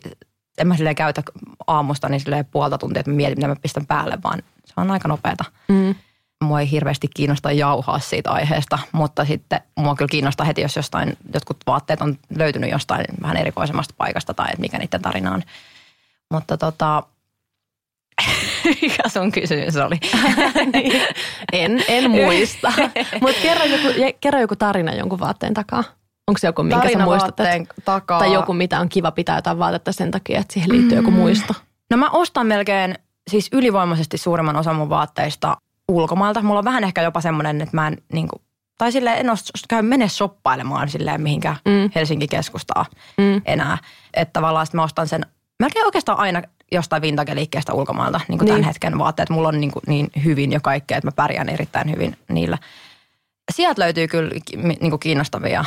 en 0.61 0.67
mä 0.67 0.75
silleen 0.75 0.95
käytä 0.95 1.23
aamusta 1.67 2.09
niin 2.09 2.19
silleen 2.19 2.45
puolta 2.45 2.77
tuntia, 2.77 2.99
että 2.99 3.11
mä 3.11 3.15
mietin, 3.15 3.37
mitä 3.37 3.47
mä 3.47 3.55
pistän 3.55 3.85
päälle, 3.85 4.17
vaan 4.23 4.43
se 4.65 4.73
on 4.77 4.91
aika 4.91 5.07
nopeata. 5.07 5.43
Mm 5.67 5.95
mua 6.41 6.59
ei 6.59 6.71
hirveästi 6.71 7.07
kiinnosta 7.15 7.51
jauhaa 7.51 7.99
siitä 7.99 8.31
aiheesta, 8.31 8.79
mutta 8.91 9.25
sitten 9.25 9.61
mua 9.75 9.95
kyllä 9.95 10.09
kiinnostaa 10.09 10.45
heti, 10.45 10.61
jos 10.61 10.75
jostain, 10.75 11.17
jotkut 11.33 11.57
vaatteet 11.67 12.01
on 12.01 12.17
löytynyt 12.35 12.71
jostain 12.71 13.05
vähän 13.21 13.37
erikoisemmasta 13.37 13.93
paikasta 13.97 14.33
tai 14.33 14.47
että 14.49 14.61
mikä 14.61 14.77
niiden 14.77 15.01
tarina 15.01 15.31
on. 15.31 15.43
Mutta 16.29 16.57
tota, 16.57 17.03
mikä 18.81 19.09
sun 19.09 19.31
kysymys 19.31 19.75
oli? 19.75 19.95
niin. 20.73 21.01
en, 21.53 21.83
en 21.87 22.11
muista. 22.11 22.73
Mutta 23.21 23.41
kerro 23.41 23.65
joku, 23.65 23.87
kerro 24.21 24.39
joku 24.39 24.55
tarina 24.55 24.93
jonkun 24.93 25.19
vaatteen 25.19 25.53
takaa. 25.53 25.83
Onko 26.31 26.39
se 26.39 26.47
joku, 26.47 26.63
minkä 26.63 26.81
tarina 26.81 26.99
sä 26.99 27.05
muistat? 27.05 27.35
takaa. 27.85 28.19
Tai 28.19 28.33
joku, 28.33 28.53
mitä 28.53 28.79
on 28.79 28.89
kiva 28.89 29.11
pitää 29.11 29.37
jotain 29.37 29.59
vaatetta 29.59 29.91
sen 29.91 30.11
takia, 30.11 30.39
että 30.39 30.53
siihen 30.53 30.71
liittyy 30.71 30.91
mm. 30.91 31.05
joku 31.05 31.11
muisto? 31.11 31.53
No 31.89 31.97
mä 31.97 32.09
ostan 32.09 32.47
melkein 32.47 32.95
siis 33.29 33.49
ylivoimaisesti 33.51 34.17
suurimman 34.17 34.55
osan 34.55 34.75
mun 34.75 34.89
vaatteista 34.89 35.57
ulkomailta. 35.87 36.41
Mulla 36.41 36.59
on 36.59 36.65
vähän 36.65 36.83
ehkä 36.83 37.01
jopa 37.01 37.21
semmoinen, 37.21 37.61
että 37.61 37.77
mä 37.77 37.87
en 37.87 37.97
niin 38.13 38.27
kuin, 38.27 38.41
tai 38.77 38.91
silleen 38.91 39.17
en 39.17 39.29
ole, 39.29 39.37
käy 39.67 39.81
mene 39.81 40.09
shoppailemaan 40.09 40.89
silleen 40.89 41.21
mihinkä 41.21 41.55
mm. 41.65 41.89
Helsingin 41.95 42.29
keskustaa 42.29 42.85
mm. 43.17 43.41
enää. 43.45 43.77
Että 44.13 44.33
tavallaan 44.33 44.67
mä 44.73 44.83
ostan 44.83 45.07
sen 45.07 45.25
melkein 45.59 45.85
oikeastaan 45.85 46.19
aina 46.19 46.41
jostain 46.71 47.01
vintage-liikkeestä 47.01 47.73
ulkomailta 47.73 48.21
niin 48.27 48.37
kuin 48.37 48.45
niin. 48.45 48.53
tämän 48.53 48.63
hetken 48.67 48.97
vaatteet. 48.97 49.29
Mulla 49.29 49.47
on 49.47 49.61
niin, 49.61 49.71
kuin 49.71 49.83
niin 49.87 50.11
hyvin 50.23 50.51
jo 50.51 50.59
kaikkea, 50.63 50.97
että 50.97 51.07
mä 51.07 51.11
pärjään 51.11 51.49
erittäin 51.49 51.91
hyvin 51.91 52.17
niillä. 52.29 52.57
Sieltä 53.51 53.81
löytyy 53.81 54.07
kyllä 54.07 54.31
niin 54.55 54.89
kuin 54.89 54.99
kiinnostavia 54.99 55.65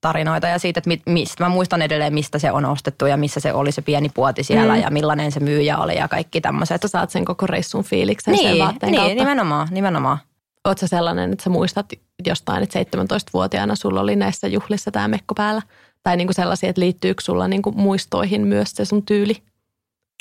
tarinoita 0.00 0.46
ja 0.46 0.58
siitä, 0.58 0.78
että 0.78 0.90
mistä, 1.06 1.44
mä 1.44 1.48
muistan 1.48 1.82
edelleen, 1.82 2.14
mistä 2.14 2.38
se 2.38 2.52
on 2.52 2.64
ostettu 2.64 3.06
ja 3.06 3.16
missä 3.16 3.40
se 3.40 3.52
oli 3.52 3.72
se 3.72 3.82
pieni 3.82 4.08
puoti 4.08 4.42
siellä 4.42 4.74
mm. 4.74 4.82
ja 4.82 4.90
millainen 4.90 5.32
se 5.32 5.40
myyjä 5.40 5.78
oli 5.78 5.96
ja 5.96 6.08
kaikki 6.08 6.40
tämmöiset. 6.40 6.74
Että 6.74 6.88
saat 6.88 7.10
sen 7.10 7.24
koko 7.24 7.46
reissun 7.46 7.84
fiiliksen 7.84 8.34
niin, 8.34 8.48
sen 8.48 8.58
vaatteen 8.58 8.92
niin, 8.92 9.02
kautta. 9.02 9.24
nimenomaan, 9.24 9.68
nimenomaan. 9.70 10.18
Oletko 10.64 10.86
sellainen, 10.86 11.32
että 11.32 11.44
sä 11.44 11.50
muistat 11.50 11.86
jostain, 12.26 12.62
että 12.62 12.78
17-vuotiaana 12.80 13.74
sulla 13.74 14.00
oli 14.00 14.16
näissä 14.16 14.48
juhlissa 14.48 14.90
tämä 14.90 15.08
mekko 15.08 15.34
päällä? 15.34 15.62
Tai 16.02 16.16
niin 16.16 16.26
kuin 16.26 16.34
sellaisia, 16.34 16.70
että 16.70 16.80
liittyykö 16.80 17.22
sulla 17.22 17.48
niin 17.48 17.62
kuin 17.62 17.76
muistoihin 17.76 18.46
myös 18.46 18.70
se 18.70 18.84
sun 18.84 19.06
tyyli? 19.06 19.42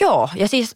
Joo, 0.02 0.30
ja 0.36 0.48
siis 0.48 0.76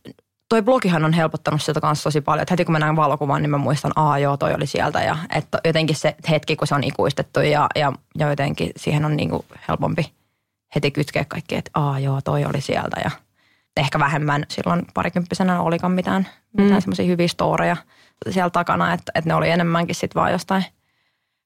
toi 0.51 0.61
blogihan 0.61 1.05
on 1.05 1.13
helpottanut 1.13 1.61
sitä 1.61 1.81
kanssa 1.81 2.03
tosi 2.03 2.21
paljon. 2.21 2.41
Että 2.41 2.51
heti 2.51 2.65
kun 2.65 2.71
mä 2.71 2.79
näen 2.79 2.95
valokuvan, 2.95 3.41
niin 3.41 3.49
mä 3.49 3.57
muistan, 3.57 3.91
aa 3.95 4.19
joo, 4.19 4.37
toi 4.37 4.53
oli 4.53 4.67
sieltä. 4.67 4.99
Ja 4.99 5.17
että 5.35 5.59
jotenkin 5.65 5.95
se 5.95 6.15
hetki, 6.29 6.55
kun 6.55 6.67
se 6.67 6.75
on 6.75 6.83
ikuistettu 6.83 7.39
ja, 7.39 7.67
ja, 7.75 7.93
ja 8.17 8.29
jotenkin 8.29 8.71
siihen 8.77 9.05
on 9.05 9.17
niinku 9.17 9.45
helpompi 9.67 10.11
heti 10.75 10.91
kytkeä 10.91 11.25
kaikki, 11.25 11.55
että 11.55 11.71
aa 11.73 11.99
joo, 11.99 12.21
toi 12.21 12.45
oli 12.45 12.61
sieltä. 12.61 13.01
Ja 13.03 13.11
ehkä 13.77 13.99
vähemmän 13.99 14.45
silloin 14.49 14.85
parikymppisenä 14.93 15.61
olikaan 15.61 15.93
mitään, 15.93 16.27
mm. 16.53 16.63
mitään 16.63 16.81
semmoisia 16.81 17.05
hyviä 17.05 17.27
storeja 17.27 17.77
siellä 18.29 18.49
takana, 18.49 18.93
että, 18.93 19.11
että 19.15 19.29
ne 19.29 19.35
oli 19.35 19.49
enemmänkin 19.49 19.95
sitten 19.95 20.19
vaan 20.19 20.31
jostain 20.31 20.65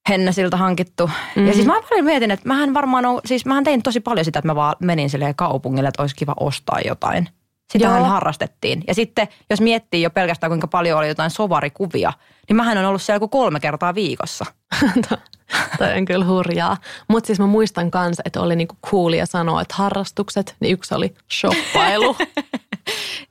Hennäsiltä 0.10 0.58
hankittu. 0.58 1.10
Mm. 1.36 1.48
Ja 1.48 1.54
siis 1.54 1.66
mä 1.66 1.82
paljon 1.90 2.06
mietin, 2.06 2.32
että 2.32 2.48
mähän 2.48 2.74
varmaan 2.74 3.06
on, 3.06 3.22
siis 3.26 3.46
mähän 3.46 3.64
tein 3.64 3.84
tosi 3.84 4.00
paljon 4.00 4.26
sitä, 4.26 4.40
että 4.40 4.48
mä 4.48 4.56
vaan 4.56 4.76
menin 4.80 5.10
silleen 5.10 5.36
kaupungille, 5.36 5.88
että 5.88 6.04
olisi 6.04 6.16
kiva 6.16 6.34
ostaa 6.40 6.80
jotain. 6.86 7.30
Sitähän 7.74 8.02
Joo. 8.02 8.10
harrastettiin. 8.10 8.84
Ja 8.88 8.94
sitten, 8.96 9.28
jos 9.50 9.62
miettii 9.62 10.02
jo 10.02 10.10
pelkästään 10.10 10.50
kuinka 10.50 10.68
paljon 10.68 11.00
oli 11.00 11.08
jotain 11.08 11.32
sovarikuvia, 11.32 12.14
niin 12.50 12.56
mähän 12.56 12.78
on 12.78 12.86
ollut 12.86 13.02
siellä 13.02 13.20
kuin 13.20 13.30
kolme 13.30 13.60
kertaa 13.60 13.96
viikossa. 13.96 14.46
Toi 15.78 15.98
on 15.98 16.06
kyllä 16.06 16.26
hurjaa. 16.26 16.78
Mutta 17.08 17.28
siis 17.28 17.40
mä 17.40 17.48
muistan 17.48 17.92
kanssa, 17.92 18.24
että 18.26 18.42
oli 18.42 18.56
niinku 18.56 18.76
coolia 18.86 19.26
sanoa, 19.26 19.62
että 19.62 19.76
harrastukset, 19.78 20.56
niin 20.60 20.74
yksi 20.74 20.96
oli 20.96 21.14
shoppailu. 21.34 22.16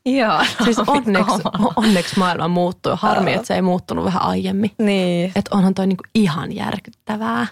Joo. 0.07 0.40
Siis 0.64 0.79
onneksi, 0.87 1.42
onneksi 1.77 2.18
maailma 2.18 2.49
muuttui. 2.49 2.97
Harmi, 2.97 3.33
että 3.33 3.47
se 3.47 3.55
ei 3.55 3.62
muuttunut 3.62 4.05
vähän 4.05 4.23
aiemmin. 4.23 4.70
Niin. 4.79 5.33
Että 5.37 5.57
onhan 5.57 5.75
toi 5.75 5.87
niinku 5.87 6.05
ihan 6.14 6.55
järkyttävää. 6.55 7.47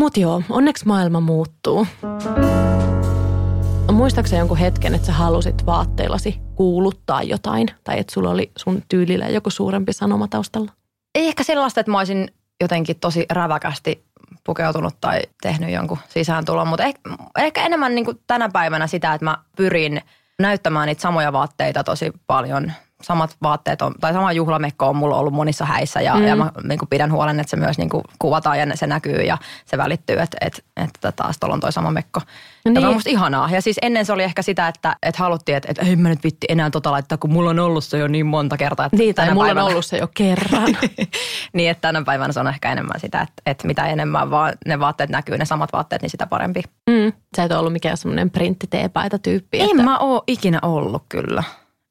Mutta 0.00 0.20
joo, 0.20 0.42
onneksi 0.48 0.86
maailma 0.86 1.20
muuttuu. 1.20 1.86
Muistaakseni 3.92 4.38
jonkun 4.38 4.56
hetken, 4.56 4.94
että 4.94 5.06
sä 5.06 5.12
halusit 5.12 5.66
vaatteillasi 5.66 6.40
kuuluttaa 6.54 7.22
jotain? 7.22 7.68
Tai 7.84 7.98
että 7.98 8.12
sulla 8.12 8.30
oli 8.30 8.52
sun 8.58 8.82
tyylillä 8.88 9.28
joku 9.28 9.50
suurempi 9.50 9.92
sanoma 9.92 10.28
taustalla? 10.28 10.72
Ei 11.14 11.28
ehkä 11.28 11.42
sellaista, 11.42 11.80
että 11.80 11.92
mä 11.92 11.98
olisin 11.98 12.28
jotenkin 12.60 13.00
tosi 13.00 13.26
räväkästi 13.30 14.04
pukeutunut 14.44 14.94
tai 15.00 15.22
tehnyt 15.42 15.70
jonkun 15.70 15.98
sisääntulon, 16.08 16.68
mutta 16.68 16.84
ehkä, 16.84 17.00
ehkä 17.38 17.66
enemmän 17.66 17.94
niin 17.94 18.06
tänä 18.26 18.48
päivänä 18.52 18.86
sitä, 18.86 19.14
että 19.14 19.24
mä 19.24 19.38
pyrin 19.56 20.00
näyttämään 20.38 20.86
niitä 20.86 21.02
samoja 21.02 21.32
vaatteita 21.32 21.84
tosi 21.84 22.12
paljon 22.26 22.72
samat 23.02 23.36
vaatteet 23.42 23.82
on, 23.82 23.94
tai 24.00 24.12
sama 24.12 24.32
juhlamekko 24.32 24.86
on 24.86 24.96
mulla 24.96 25.16
ollut 25.16 25.34
monissa 25.34 25.64
häissä 25.64 26.00
ja, 26.00 26.14
mm. 26.14 26.26
ja 26.26 26.36
mä 26.36 26.52
niin 26.64 26.78
kuin 26.78 26.88
pidän 26.88 27.12
huolen, 27.12 27.40
että 27.40 27.50
se 27.50 27.56
myös 27.56 27.78
niin 27.78 27.88
kuin 27.88 28.04
kuvataan 28.18 28.58
ja 28.58 28.76
se 28.76 28.86
näkyy 28.86 29.22
ja 29.22 29.38
se 29.66 29.78
välittyy, 29.78 30.20
että, 30.20 30.36
että, 30.40 30.62
että 30.76 31.12
taas 31.12 31.38
tuolla 31.38 31.54
on 31.54 31.60
toi 31.60 31.72
sama 31.72 31.90
mekko. 31.90 32.20
No 32.64 32.72
niin. 32.72 32.86
on 32.86 32.94
musta 32.94 33.10
ihanaa. 33.10 33.50
Ja 33.50 33.62
siis 33.62 33.76
ennen 33.82 34.06
se 34.06 34.12
oli 34.12 34.22
ehkä 34.22 34.42
sitä, 34.42 34.68
että, 34.68 34.96
että 35.02 35.22
haluttiin, 35.22 35.56
että, 35.56 35.68
että 35.70 35.82
ei 35.82 35.96
mä 35.96 36.08
nyt 36.08 36.24
vitti 36.24 36.46
enää 36.48 36.70
tota 36.70 36.90
laittaa, 36.90 37.18
kun 37.18 37.32
mulla 37.32 37.50
on 37.50 37.58
ollut 37.58 37.84
se 37.84 37.98
jo 37.98 38.08
niin 38.08 38.26
monta 38.26 38.56
kertaa. 38.56 38.86
Että 38.86 38.96
niin, 38.96 39.14
tai 39.14 39.34
mulla 39.34 39.46
päivänä... 39.46 39.64
on 39.64 39.70
ollut 39.70 39.86
se 39.86 39.96
jo 39.96 40.08
kerran. 40.14 40.76
niin, 41.54 41.70
että 41.70 41.80
tänä 41.80 42.02
päivänä 42.02 42.32
se 42.32 42.40
on 42.40 42.48
ehkä 42.48 42.72
enemmän 42.72 43.00
sitä, 43.00 43.20
että, 43.20 43.42
että 43.46 43.66
mitä 43.66 43.86
enemmän 43.86 44.30
vaan 44.30 44.52
ne 44.66 44.80
vaatteet 44.80 45.10
näkyy, 45.10 45.38
ne 45.38 45.44
samat 45.44 45.72
vaatteet, 45.72 46.02
niin 46.02 46.10
sitä 46.10 46.26
parempi. 46.26 46.62
Mm. 46.90 47.12
Sä 47.36 47.44
et 47.44 47.52
ollut 47.52 47.72
mikään 47.72 47.96
semmoinen 47.96 48.30
printtiteepaita 48.30 49.18
tyyppi. 49.18 49.60
En 49.60 49.70
että... 49.70 49.82
mä 49.82 49.98
oo 49.98 50.24
ikinä 50.26 50.58
ollut 50.62 51.02
kyllä, 51.08 51.42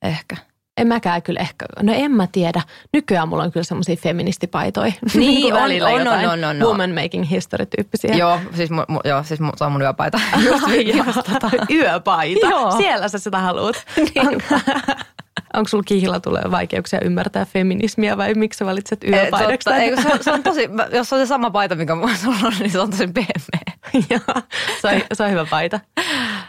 ehkä. 0.01 0.50
En 0.77 0.87
mäkään 0.87 1.21
kyllä 1.21 1.39
ehkä, 1.39 1.65
no 1.83 1.93
en 1.95 2.11
mä 2.11 2.27
tiedä. 2.31 2.61
Nykyään 2.93 3.27
mulla 3.27 3.43
on 3.43 3.51
kyllä 3.51 3.63
semmoisia 3.63 3.95
feministipaitoja. 3.95 4.91
Niin, 5.13 5.53
on, 5.53 5.61
on, 5.61 6.07
on, 6.07 6.29
on, 6.29 6.43
on, 6.43 6.59
Woman 6.59 6.91
making 6.91 7.29
history 7.29 7.65
tyyppisiä. 7.65 8.15
Joo, 8.15 8.39
siis, 8.55 8.69
mu, 8.69 8.81
mu, 8.87 8.99
joo, 9.03 9.23
siis 9.23 9.39
se 9.57 9.63
on 9.63 9.71
mun 9.71 9.81
yöpaita. 9.81 10.19
Just, 10.45 10.63
just, 10.93 11.19
tota. 11.33 11.49
Yöpaita? 11.69 12.47
Joo. 12.47 12.71
Siellä 12.71 13.07
sä 13.07 13.19
sitä 13.19 13.39
haluat. 13.39 13.85
niin. 13.97 14.43
Onko 15.53 15.67
sulla 15.67 15.83
kihla 15.83 16.19
tulee 16.19 16.43
vaikeuksia 16.51 16.99
ymmärtää 17.03 17.45
feminismiä 17.45 18.17
vai 18.17 18.33
miksi 18.33 18.57
sä 18.57 18.65
valitset 18.65 19.03
yöpaidaksi? 19.03 19.69
Ei, 19.69 19.95
se, 19.95 20.09
se, 20.21 20.31
on 20.31 20.43
tosi, 20.43 20.69
jos 20.93 21.13
on 21.13 21.19
se 21.19 21.25
sama 21.25 21.49
paita, 21.51 21.75
mikä 21.75 21.93
sulla 22.21 22.37
on, 22.43 22.53
niin 22.59 22.71
se 22.71 22.79
on 22.79 22.89
tosi 22.89 23.07
pehmeä. 23.07 23.77
Joo, 24.09 24.41
se 24.81 24.87
on, 24.87 25.01
se 25.13 25.23
on 25.23 25.31
hyvä 25.31 25.45
paita. 25.49 25.79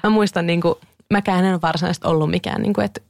Mä 0.02 0.10
muistan, 0.10 0.46
niin 0.46 0.60
kuin, 0.60 0.74
mäkään 1.10 1.44
en 1.44 1.52
ole 1.52 1.62
varsinaisesti 1.62 2.06
ollut 2.06 2.30
mikään, 2.30 2.62
niin 2.62 2.72
kuin, 2.72 2.84
että 2.84 3.00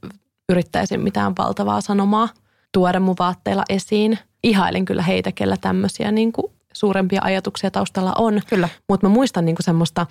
yrittäisin 0.51 1.01
mitään 1.01 1.33
valtavaa 1.37 1.81
sanomaa 1.81 2.29
tuoda 2.71 2.99
mun 2.99 3.15
vaatteilla 3.19 3.63
esiin. 3.69 4.19
Ihailin 4.43 4.85
kyllä 4.85 5.01
heitä, 5.01 5.31
kellä 5.31 5.57
tämmöisiä 5.61 6.11
niin 6.11 6.31
kuin 6.31 6.51
suurempia 6.73 7.21
ajatuksia 7.23 7.71
taustalla 7.71 8.13
on. 8.17 8.41
Kyllä. 8.49 8.69
Mutta 8.89 9.07
mä 9.07 9.13
muistan 9.13 9.45
niinku 9.45 9.61
semmoista 9.61 10.05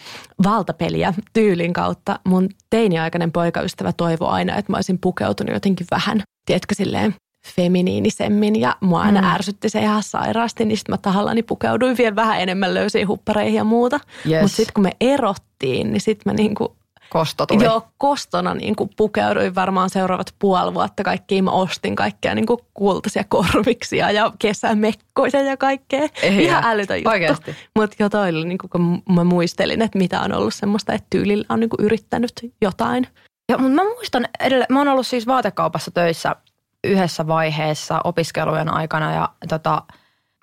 valtapeliä 0.44 1.14
tyylin 1.32 1.72
kautta. 1.72 2.18
Mun 2.24 2.48
teiniaikainen 2.70 3.32
poikaystävä 3.32 3.92
toivoi 3.92 4.28
aina, 4.28 4.56
että 4.56 4.72
mä 4.72 4.76
olisin 4.76 4.98
pukeutunut 4.98 5.54
jotenkin 5.54 5.86
vähän, 5.90 6.22
tiedätkö 6.46 6.74
silleen, 6.74 7.14
feminiinisemmin 7.46 8.60
ja 8.60 8.76
mua 8.80 9.02
aina 9.02 9.20
mm. 9.20 9.26
ärsytti 9.26 9.68
se 9.68 9.80
ihan 9.80 10.02
sairaasti, 10.02 10.64
niin 10.64 10.78
sitten 10.78 10.92
mä 10.92 10.98
tahallani 10.98 11.42
pukeuduin 11.42 11.96
vielä 11.98 12.16
vähän 12.16 12.40
enemmän 12.40 12.74
löysiin 12.74 13.08
huppareihin 13.08 13.54
ja 13.54 13.64
muuta. 13.64 14.00
Yes. 14.30 14.42
Mutta 14.42 14.56
sitten 14.56 14.74
kun 14.74 14.84
me 14.84 14.90
erottiin, 15.00 15.92
niin 15.92 16.00
sitten 16.00 16.32
mä 16.32 16.36
niinku 16.36 16.76
Kosto 17.12 17.46
tuli. 17.46 17.64
Joo, 17.64 17.88
kostona 17.98 18.54
niin 18.54 18.76
kuin 18.76 18.90
pukeuduin 18.96 19.54
varmaan 19.54 19.90
seuraavat 19.90 20.34
puoli 20.38 20.74
vuotta 20.74 21.02
kaikkiin. 21.02 21.44
Mä 21.44 21.50
ostin 21.50 21.96
kaikkea 21.96 22.34
niin 22.34 22.46
kuin 22.46 22.58
kultaisia 22.74 23.24
korviksia 23.28 24.10
ja 24.10 24.32
kesämekkoja 24.38 25.42
ja 25.42 25.56
kaikkea. 25.56 26.08
Ei 26.22 26.44
Ihan 26.44 26.64
älytön 26.64 26.98
juttu. 26.98 27.50
Mutta 27.76 27.96
jo 27.98 28.08
toi 28.08 28.28
oli, 28.28 28.44
niin 28.44 28.58
kuin, 28.58 28.70
kun 28.70 29.02
mä 29.14 29.24
muistelin, 29.24 29.82
että 29.82 29.98
mitä 29.98 30.20
on 30.20 30.32
ollut 30.32 30.54
semmoista, 30.54 30.92
että 30.92 31.06
tyylillä 31.10 31.44
on 31.48 31.60
niin 31.60 31.70
kuin 31.70 31.84
yrittänyt 31.84 32.32
jotain. 32.62 33.06
Ja, 33.48 33.58
mutta 33.58 33.74
mä 33.74 33.84
muistan 33.84 34.26
edelleen, 34.40 34.66
mä 34.70 34.78
oon 34.78 34.88
ollut 34.88 35.06
siis 35.06 35.26
vaatekaupassa 35.26 35.90
töissä 35.90 36.36
yhdessä 36.84 37.26
vaiheessa 37.26 38.00
opiskelujen 38.04 38.74
aikana 38.74 39.14
ja 39.14 39.28
tota– 39.48 39.82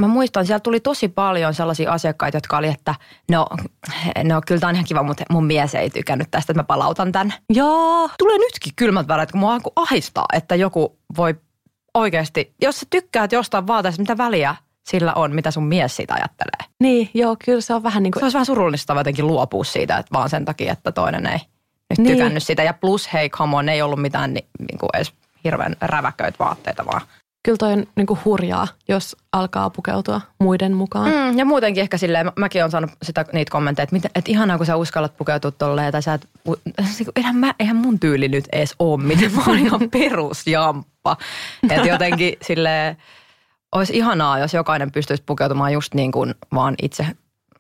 mä 0.02 0.08
muistan, 0.08 0.46
siellä 0.46 0.60
tuli 0.60 0.80
tosi 0.80 1.08
paljon 1.08 1.54
sellaisia 1.54 1.92
asiakkaita, 1.92 2.38
jotka 2.38 2.58
oli, 2.58 2.68
että 2.68 2.96
no, 3.32 3.48
no 4.24 4.42
kyllä 4.48 4.60
tämä 4.62 4.70
on 4.70 4.76
ihan 4.76 4.86
kiva, 4.86 5.04
mutta 5.04 5.24
mun 5.30 5.46
mies 5.46 5.76
ei 5.76 5.90
tykännyt 5.90 6.28
tästä, 6.32 6.52
että 6.52 6.60
mä 6.60 6.64
palautan 6.64 7.12
tämän. 7.12 7.34
Joo. 7.50 8.10
Tulee 8.18 8.38
nytkin 8.38 8.74
kylmät 8.76 9.08
väreet, 9.08 9.32
kun 9.32 9.40
mua 9.40 9.58
ahistaa, 9.76 10.26
että 10.34 10.56
joku 10.56 10.98
voi 11.18 11.36
oikeasti, 11.94 12.54
jos 12.62 12.80
sä 12.80 12.86
tykkäät 12.90 13.32
jostain 13.32 13.68
vaateesta, 13.68 14.02
mitä 14.02 14.18
väliä, 14.18 14.56
sillä 14.90 15.14
on, 15.14 15.36
mitä 15.36 15.52
sun 15.52 15.64
mies 15.64 15.96
siitä 15.96 16.14
ajattelee. 16.14 16.70
Niin, 16.80 17.10
joo, 17.14 17.36
kyllä 17.46 17.62
se 17.62 17.74
on 17.74 17.84
vähän 17.84 18.04
niin 18.04 18.12
Se 18.12 18.14
kuin, 18.14 18.24
olisi 18.24 18.36
vähän 18.36 18.46
surullista 18.46 18.94
jotenkin 18.94 19.28
luopua 19.28 19.64
siitä, 19.64 19.98
että 19.98 20.14
vaan 20.14 20.30
sen 20.30 20.46
takia, 20.46 20.74
että 20.74 20.92
toinen 20.92 21.26
ei 21.26 21.40
nyt 21.90 22.00
Niin. 22.00 22.18
tykännyt 22.18 22.44
sitä. 22.44 22.64
Ja 22.64 22.74
plus, 22.74 23.14
hei, 23.14 23.30
come 23.30 23.58
on, 23.58 23.70
ei 23.70 23.82
ollut 23.82 24.02
mitään 24.02 24.34
ni, 24.34 24.46
niin 24.60 24.78
kuin 24.80 24.90
edes 24.94 25.14
hirveän 25.44 25.76
räväköitä 25.82 26.40
vaatteita 26.40 26.86
vaan. 26.86 27.02
Kyllä 27.50 27.58
toi 27.58 27.74
on 27.74 27.86
niin 27.96 28.08
kuin 28.08 28.20
hurjaa, 28.26 28.68
jos 28.88 29.16
alkaa 29.32 29.70
pukeutua 29.70 30.22
muiden 30.40 30.74
mukaan. 30.74 31.12
Mm, 31.12 31.38
ja 31.38 31.46
muutenkin 31.46 31.82
ehkä 31.82 31.98
silleen, 31.98 32.26
mä- 32.26 32.34
mäkin 32.36 32.62
olen 32.64 32.72
saanut 32.72 32.92
sitä, 33.04 33.26
niitä 33.34 33.52
kommentteja, 33.52 33.84
että, 33.84 33.96
mitä, 33.96 34.10
että 34.16 34.32
ihanaa 34.32 34.58
kun 34.58 34.66
sä 34.66 34.76
uskallat 34.76 35.18
pukeutua 35.18 35.52
tolleen, 35.52 35.92
tai 35.92 36.02
sä 36.02 36.14
et, 36.14 36.28
niinku, 36.98 37.12
eihän, 37.16 37.36
mä, 37.36 37.54
eihän 37.60 37.76
mun 37.76 38.00
tyyli 38.00 38.28
nyt 38.28 38.46
edes 38.52 38.76
ole 38.80 39.04
miten, 39.04 39.32
mä 39.36 39.42
oon 39.48 39.58
ihan 39.60 39.90
perusjamppa. 39.92 41.18
Että 41.70 41.88
jotenkin 41.88 42.34
silleen, 42.42 42.98
olisi 43.76 43.98
ihanaa, 43.98 44.40
jos 44.40 44.54
jokainen 44.54 44.92
pystyisi 44.92 45.24
pukeutumaan 45.26 45.74
just 45.74 45.94
niin 45.94 46.12
kuin 46.12 46.36
vaan 46.54 46.76
itse 46.82 47.08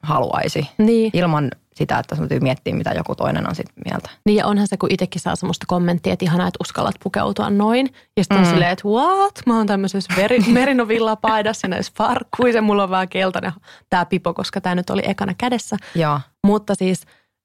haluaisi, 0.03 0.69
Niin. 0.77 1.11
ilman 1.13 1.51
sitä, 1.79 1.99
että 1.99 2.15
sun 2.15 2.27
täytyy 2.27 2.39
miettiä, 2.43 2.75
mitä 2.75 2.91
joku 2.91 3.15
toinen 3.15 3.49
on 3.49 3.55
sit 3.55 3.67
mieltä. 3.85 4.09
Niin 4.25 4.35
ja 4.37 4.45
onhan 4.47 4.67
se, 4.67 4.77
kun 4.77 4.91
itsekin 4.91 5.21
saa 5.21 5.35
semmoista 5.35 5.65
kommenttia, 5.67 6.13
että 6.13 6.25
ihanaa, 6.25 6.47
että 6.47 6.57
uskallat 6.61 6.95
pukeutua 7.03 7.49
noin. 7.49 7.89
Ja 8.17 8.23
sitten 8.23 8.37
on 8.37 8.43
Mm. 8.43 8.49
silleen, 8.49 8.71
että 8.71 8.87
what? 8.87 9.33
Mä 9.45 9.57
oon 9.57 9.67
tämmöisessä 9.67 10.13
veri, 10.17 10.39
merinovillapaidassa 10.59 11.65
ja 11.65 11.69
näissä 11.69 11.91
farkkuissa. 11.97 12.61
Mulla 12.61 12.83
on 12.83 12.89
vähän 12.89 13.09
keltainen 13.09 13.51
tämä 13.89 14.05
pipo, 14.05 14.33
koska 14.33 14.61
tämä 14.61 14.75
nyt 14.75 14.89
oli 14.89 15.01
ekana 15.05 15.33
kädessä. 15.37 15.77
Joo. 15.95 16.19
Mutta 16.43 16.75
siis 16.75 17.01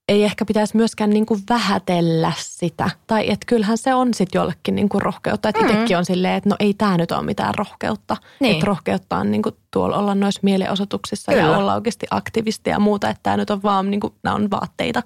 ei 0.09 0.25
ehkä 0.25 0.45
pitäisi 0.45 0.77
myöskään 0.77 1.11
niinku 1.11 1.38
vähätellä 1.51 2.33
sitä. 2.38 2.90
Tai 3.07 3.31
että 3.31 3.47
kyllähän 3.47 3.79
se 3.79 3.95
on 3.95 4.14
sitten 4.14 4.38
jollekin 4.40 4.75
niinku 4.75 5.01
rohkeutta. 5.01 5.49
Että 5.49 5.61
Mm. 5.62 5.69
itsekin 5.71 5.99
on 5.99 6.05
silleen, 6.05 6.35
että 6.35 6.49
no 6.51 6.57
ei 6.61 6.75
tämä 6.75 6.97
nyt 6.97 7.12
ole 7.12 7.23
mitään 7.23 7.55
rohkeutta. 7.55 8.17
Niin. 8.40 8.53
Että 8.55 8.67
rohkeutta 8.67 9.17
on 9.17 9.31
niinku 9.31 9.51
tuolla 9.71 9.97
olla 9.97 10.14
noissa 10.14 10.40
mielenosoituksissa 10.43 11.33
Kyllä. 11.33 11.45
ja 11.45 11.57
olla 11.59 11.75
oikeasti 11.75 12.07
aktivisti 12.11 12.71
ja 12.71 12.79
muuta. 12.79 13.09
Että 13.11 13.21
tämä 13.23 13.37
nyt 13.37 13.51
on 13.51 13.62
vaan, 13.62 13.90
niinku, 13.90 14.14
nämä 14.23 14.37
on 14.37 14.51
vaatteita. 14.51 15.03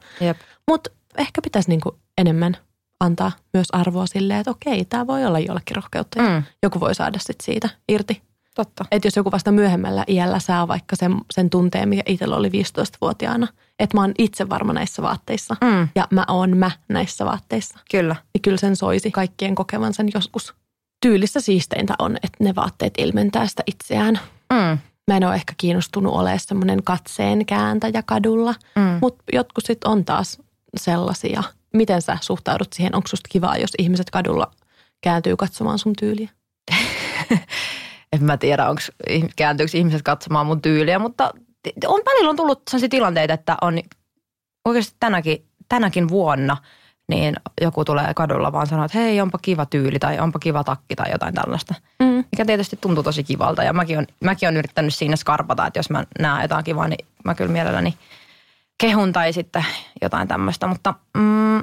Mutta 0.71 0.91
ehkä 1.19 1.43
pitäisi 1.43 1.69
niinku 1.71 1.99
enemmän 2.19 2.57
antaa 3.01 3.33
myös 3.55 3.69
arvoa 3.73 4.07
silleen, 4.07 4.41
että 4.41 4.51
okei, 4.51 4.85
tämä 4.85 5.07
voi 5.07 5.25
olla 5.27 5.39
jollekin 5.39 5.77
rohkeutta. 5.77 6.23
Ja 6.23 6.29
Mm. 6.29 6.43
joku 6.63 6.81
voi 6.81 6.95
saada 6.95 7.19
sit 7.23 7.41
siitä 7.43 7.69
irti. 7.89 8.23
Totta. 8.55 8.85
Että 8.91 9.07
jos 9.09 9.17
joku 9.17 9.31
vasta 9.33 9.53
myöhemmällä 9.53 10.05
iällä 10.09 10.39
saa 10.39 10.69
vaikka 10.69 10.97
sen, 10.97 11.15
sen 11.31 11.51
tunteen, 11.51 11.89
mikä 11.89 12.03
itsellä 12.07 12.37
oli 12.37 12.49
15-vuotiaana, 12.53 13.49
että 13.79 13.97
mä 13.97 14.01
oon 14.01 14.13
itse 14.19 14.49
varma 14.49 14.73
näissä 14.73 15.03
vaatteissa 15.03 15.57
Mm. 15.61 15.89
ja 15.95 16.07
mä 16.11 16.25
oon 16.29 16.57
mä 16.57 16.71
näissä 16.89 17.25
vaatteissa, 17.25 17.79
Kyllä. 17.91 18.17
niin 18.35 18.43
kyllä 18.43 18.57
sen 18.57 18.77
soisi 18.77 19.11
kaikkien 19.11 19.55
kokevan 19.55 19.95
sen 19.95 20.09
joskus. 20.15 20.55
Tyylissä 21.03 21.41
siisteintä 21.41 21.95
on, 21.99 22.17
että 22.17 22.45
ne 22.45 22.55
vaatteet 22.55 22.95
ilmentää 22.99 23.47
sitä 23.47 23.63
itseään. 23.67 24.21
Mm. 24.53 24.79
Mä 25.09 25.17
en 25.17 25.25
ole 25.25 25.35
ehkä 25.35 25.53
kiinnostunut 25.57 26.15
olemaan 26.15 26.41
semmoinen 26.41 26.83
katseen 26.83 27.47
kääntäjä 27.47 28.03
kadulla, 28.07 28.55
Mm. 28.77 28.99
mutta 29.01 29.25
jotkut 29.33 29.65
sitten 29.67 29.91
on 29.91 30.05
taas 30.05 30.39
sellaisia. 30.77 31.43
Miten 31.75 32.03
sä 32.03 32.19
suhtaudut 32.21 32.73
siihen? 32.73 32.95
Onko 32.95 33.09
susta 33.09 33.29
kivaa, 33.33 33.57
jos 33.57 33.71
ihmiset 33.79 34.11
kadulla 34.11 34.51
kääntyy 35.01 35.37
katsomaan 35.37 35.79
sun 35.79 35.93
tyyliä? 36.01 36.29
En 38.13 38.25
mä 38.25 38.37
tiedä, 38.37 38.69
onko 38.69 38.83
kääntyykö 39.37 39.79
ihmiset 39.79 40.03
katsomaan 40.03 40.47
mun 40.47 40.63
tyyliä, 40.63 40.99
mutta 40.99 41.31
on 41.87 42.01
välillä 42.07 42.31
on 42.31 42.37
tullut 42.37 42.63
sellaisia 42.71 42.89
tilanteita, 42.89 43.35
että 43.35 43.57
on 43.61 43.79
oikeasti 44.65 44.97
tänäkin, 45.01 45.47
tänäkin 45.69 46.09
vuonna 46.09 46.57
niin 47.09 47.37
joku 47.61 47.85
tulee 47.85 48.15
kadulla 48.15 48.53
vaan 48.53 48.67
sanoo, 48.67 48.85
että 48.85 48.99
hei, 48.99 49.21
onpa 49.21 49.39
kiva 49.43 49.67
tyyli 49.67 49.99
tai 49.99 50.19
onpa 50.19 50.39
kiva 50.39 50.65
takki 50.65 50.97
tai 50.97 51.11
jotain 51.11 51.35
tällaista. 51.35 51.75
Mm. 52.03 52.25
Mikä 52.33 52.45
tietysti 52.45 52.79
tuntuu 52.81 53.03
tosi 53.03 53.25
kivalta 53.25 53.63
ja 53.63 53.73
mäkin 53.73 53.99
on, 53.99 54.07
mäkin 54.25 54.49
on 54.49 54.57
yrittänyt 54.57 54.95
siinä 54.95 55.17
skarpata, 55.17 55.67
että 55.67 55.79
jos 55.79 55.91
mä 55.91 56.05
näen 56.19 56.43
jotain 56.43 56.65
kivaa, 56.65 56.89
niin 56.89 57.07
mä 57.25 57.35
kyllä 57.35 57.53
mielelläni 57.53 57.95
kehun 58.81 59.13
tai 59.13 59.33
sitten 59.33 59.65
jotain 60.03 60.29
tämmöistä. 60.29 60.67
Mutta 60.67 60.95
mm, 61.17 61.61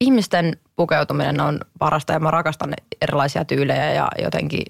ihmisten 0.00 0.56
pukeutuminen 0.76 1.40
on 1.40 1.60
parasta 1.78 2.12
ja 2.12 2.20
mä 2.20 2.30
rakastan 2.30 2.74
erilaisia 3.02 3.44
tyylejä 3.44 3.92
ja 3.92 4.08
jotenkin 4.22 4.62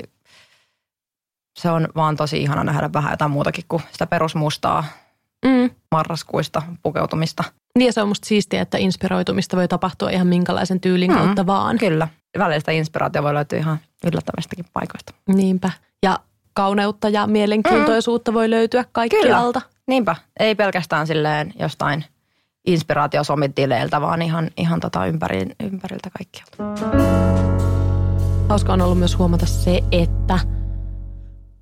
se 1.58 1.70
on 1.70 1.88
vaan 1.96 2.16
tosi 2.16 2.42
ihana 2.42 2.64
nähdä 2.64 2.92
vähän 2.92 3.12
jotain 3.12 3.30
muutakin 3.30 3.64
kuin 3.68 3.82
sitä 3.92 4.06
perusmustaa 4.06 4.84
Mm. 5.44 5.70
marraskuista 5.92 6.62
pukeutumista. 6.82 7.44
Niin 7.78 7.86
ja 7.86 7.92
se 7.92 8.02
on 8.02 8.08
musta 8.08 8.26
siistiä, 8.28 8.62
että 8.62 8.78
inspiroitumista 8.78 9.56
voi 9.56 9.68
tapahtua 9.68 10.10
ihan 10.10 10.26
minkälaisen 10.26 10.80
tyylin 10.80 11.10
Mm. 11.10 11.16
kautta 11.16 11.46
vaan. 11.46 11.78
Kyllä. 11.78 12.08
Välillä 12.38 12.58
sitä 12.58 12.72
inspiraatio 12.72 13.22
voi 13.22 13.34
löytyä 13.34 13.58
ihan 13.58 13.78
yllättävistäkin 14.12 14.64
paikoista. 14.72 15.12
Niinpä. 15.34 15.70
Ja 16.02 16.18
kauneutta 16.54 17.08
ja 17.08 17.26
mielenkiintoisuutta 17.26 18.34
voi 18.34 18.50
löytyä 18.50 18.84
kaikkialta. 18.92 19.60
Niinpä. 19.86 20.16
Ei 20.40 20.54
pelkästään 20.54 21.06
silleen 21.06 21.52
jostain 21.58 22.04
inspiraatiosomitileiltä, 22.66 24.00
vaan 24.00 24.22
ihan, 24.22 24.50
ihan 24.56 24.80
tota 24.80 25.06
ympäri, 25.06 25.46
ympäriltä 25.60 26.10
kaikkialta. 26.18 26.86
Hauska 28.48 28.72
on 28.72 28.80
ollut 28.80 28.98
myös 28.98 29.18
huomata 29.18 29.46
se, 29.46 29.80
että 29.92 30.38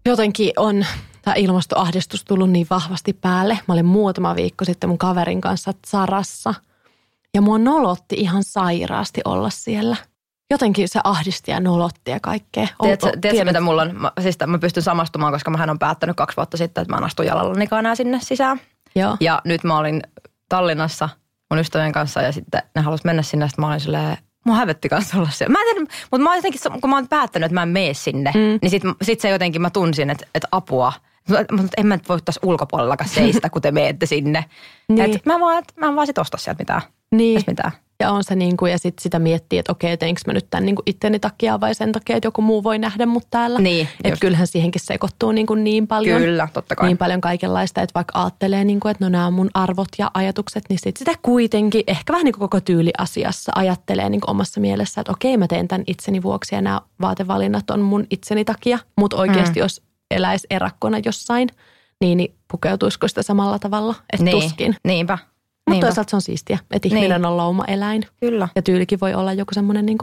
jotenkin 0.07 0.53
on 0.57 0.87
tämä 1.23 1.35
ilmastoahdistus 1.35 2.25
tullut 2.25 2.51
niin 2.51 2.67
vahvasti 2.71 3.13
päälle. 3.13 3.59
Mä 3.69 3.75
olin 3.75 3.87
muutama 3.87 4.37
viikko 4.37 4.65
sitten 4.65 4.91
mun 4.91 4.99
kaverin 4.99 5.41
kanssa 5.41 5.75
Sarassa 5.87 6.55
ja 7.35 7.43
mua 7.43 7.59
nolotti 7.59 8.17
ihan 8.19 8.45
sairaasti 8.45 9.21
olla 9.25 9.51
siellä. 9.51 9.97
Jotenkin 10.51 10.89
se 10.89 11.01
ahdisti 11.05 11.51
ja 11.51 11.61
nolotti 11.61 12.11
ja 12.11 12.21
kaikkea. 12.21 12.67
Tiedätkö, 12.83 13.11
tiedätkö 13.21 13.45
mitä 13.45 13.61
mulla 13.61 13.83
on? 13.83 13.97
Mä, 13.97 14.13
siis 14.21 14.37
mä 14.47 14.59
pystyn 14.59 14.83
samastumaan, 14.83 15.33
koska 15.33 15.51
mä 15.51 15.67
on 15.71 15.79
päättänyt 15.79 16.17
kaksi 16.17 16.37
vuotta 16.37 16.57
sitten, 16.57 16.83
että 16.83 16.95
mä 16.95 16.99
en 16.99 17.05
astu 17.05 17.23
jalallanikaan 17.23 17.81
enää 17.81 17.95
sinne 17.95 18.21
sisään. 18.21 18.61
Joo. 18.95 19.17
Ja 19.21 19.43
nyt 19.45 19.65
mä 19.65 19.79
olin 19.79 20.03
Tallinnassa 20.49 21.09
mun 21.51 21.61
ystävien 21.61 21.93
kanssa 21.93 22.23
ja 22.23 22.33
sitten 22.33 22.63
ne 22.75 22.83
halusi 22.83 23.05
mennä 23.05 23.23
sinne. 23.23 23.49
Sitten 23.49 23.63
mä 23.63 23.69
olin 23.69 23.81
silleen, 23.81 24.19
mua 24.47 24.57
hävetti 24.57 24.89
kanssa 24.89 25.19
olla 25.19 25.31
siellä. 25.31 25.53
Mä 25.53 25.59
en 25.59 25.67
tiedä, 25.75 25.81
mutta 26.11 26.19
mä 26.25 26.37
jotenkin, 26.37 26.61
kun 26.81 26.91
mä 26.91 26.97
oon 26.97 27.09
päättänyt, 27.09 27.47
että 27.47 27.55
mä 27.55 27.63
en 27.63 27.69
mene 27.69 27.95
sinne, 27.95 28.31
Mm. 28.35 28.59
niin 28.63 28.71
sit, 28.71 28.83
sit 29.03 29.21
se 29.21 29.29
jotenkin 29.29 29.63
mä 29.63 29.71
tunsin, 29.71 30.11
että, 30.11 30.27
että 30.35 30.49
apua. 30.53 30.93
Mutta 31.53 31.69
en 31.77 31.87
mä 31.87 31.97
nyt 31.97 32.09
voi 32.09 32.19
tässä 32.25 32.41
ulkopuolellakaan 32.45 33.11
seistä, 33.11 33.51
kun 33.51 33.63
te 33.63 33.71
meette 33.71 34.07
sinne. 34.07 34.45
Niin. 34.89 35.01
Et 35.15 35.27
mä, 35.27 35.41
vaan, 35.41 35.59
et, 35.59 35.73
mä 35.77 35.87
en 35.87 35.97
vaan 35.97 36.07
sit 36.07 36.19
osta 36.19 36.37
sieltä 36.37 36.59
mitään. 36.63 36.83
Niin. 37.13 37.43
Mitään. 37.47 37.73
Ja 38.01 38.11
on 38.11 38.25
se 38.25 38.35
niin 38.35 38.57
kuin, 38.57 38.73
ja 38.73 38.79
sitten 38.79 39.03
sitä 39.03 39.19
miettii, 39.19 39.59
että 39.59 39.73
okei, 39.73 39.97
teinkö 39.97 40.21
mä 40.27 40.33
nyt 40.33 40.47
tämän 40.51 40.67
niin 40.67 40.77
kuin 40.77 40.83
itteni 40.87 41.19
takia 41.19 41.61
vai 41.61 41.75
sen 41.75 41.93
takia, 41.93 42.17
että 42.17 42.27
joku 42.27 42.43
muu 42.43 42.63
voi 42.65 42.79
nähdä 42.79 43.07
mut 43.07 43.27
täällä. 43.31 43.59
Niin, 43.59 43.89
Että 44.05 44.21
kyllähän 44.21 44.47
siihenkin 44.47 44.81
sekoittuu 44.85 45.33
niin, 45.33 45.47
kuin 45.47 45.65
niin 45.65 45.87
paljon. 45.87 46.21
Kyllä, 46.21 46.49
totta 46.53 46.77
kai. 46.77 46.87
Niin 46.87 46.99
paljon 46.99 47.21
kaikenlaista, 47.21 47.83
että 47.83 47.95
vaikka 47.95 48.23
ajattelee, 48.23 48.65
niin 48.65 48.81
kuin, 48.81 48.91
että 48.91 49.05
no 49.05 49.09
nämä 49.09 49.27
on 49.27 49.33
mun 49.33 49.51
arvot 49.55 49.89
ja 49.99 50.11
ajatukset, 50.15 50.65
niin 50.69 50.79
sit 50.83 50.97
sitä 50.97 51.13
kuitenkin 51.23 51.85
ehkä 51.87 52.13
vähän 52.13 52.25
niin 52.25 52.33
kuin 52.33 52.41
koko 52.41 52.61
tyyliasiassa 52.61 53.53
ajattelee 53.55 54.09
niin 54.09 54.21
kuin 54.21 54.31
omassa 54.31 54.61
mielessä, 54.61 55.01
että 55.01 55.13
okei 55.13 55.37
mä 55.37 55.47
teen 55.49 55.69
tämän 55.69 55.85
itseni 55.87 56.23
vuoksi 56.23 56.55
ja 56.55 56.61
nämä 56.63 56.81
vaatevalinnat 57.01 57.71
on 57.71 57.81
mun 57.81 58.07
itseni 58.11 58.45
takia. 58.45 58.79
Mutta 58.97 59.17
oikeasti 59.17 59.61
mm. 59.61 59.65
jos 59.65 59.83
eläisi 60.11 60.47
erakkona 60.51 60.99
jossain, 61.05 61.49
niin, 62.01 62.17
niin 62.17 62.35
pukeutuisiko 62.51 63.09
sitä 63.09 63.23
samalla 63.23 63.59
tavalla? 63.59 63.95
Että 64.13 64.25
niin. 64.25 64.43
tuskin. 64.43 64.77
Niinpä. 64.85 65.19
Mutta 65.71 65.87
toisaalta 65.87 66.11
se 66.11 66.17
on 66.17 66.23
siistiä, 66.23 66.59
että 66.71 66.89
ihminen 66.89 67.11
Niin. 67.11 67.25
on 67.27 67.37
lauma-eläin. 67.37 68.03
Kyllä, 68.21 68.49
Ja 68.57 68.63
tyylikin 68.63 69.01
voi 69.01 69.15
olla 69.15 69.33
joku 69.33 69.55
semmoinen 69.55 69.87
niin 69.87 69.99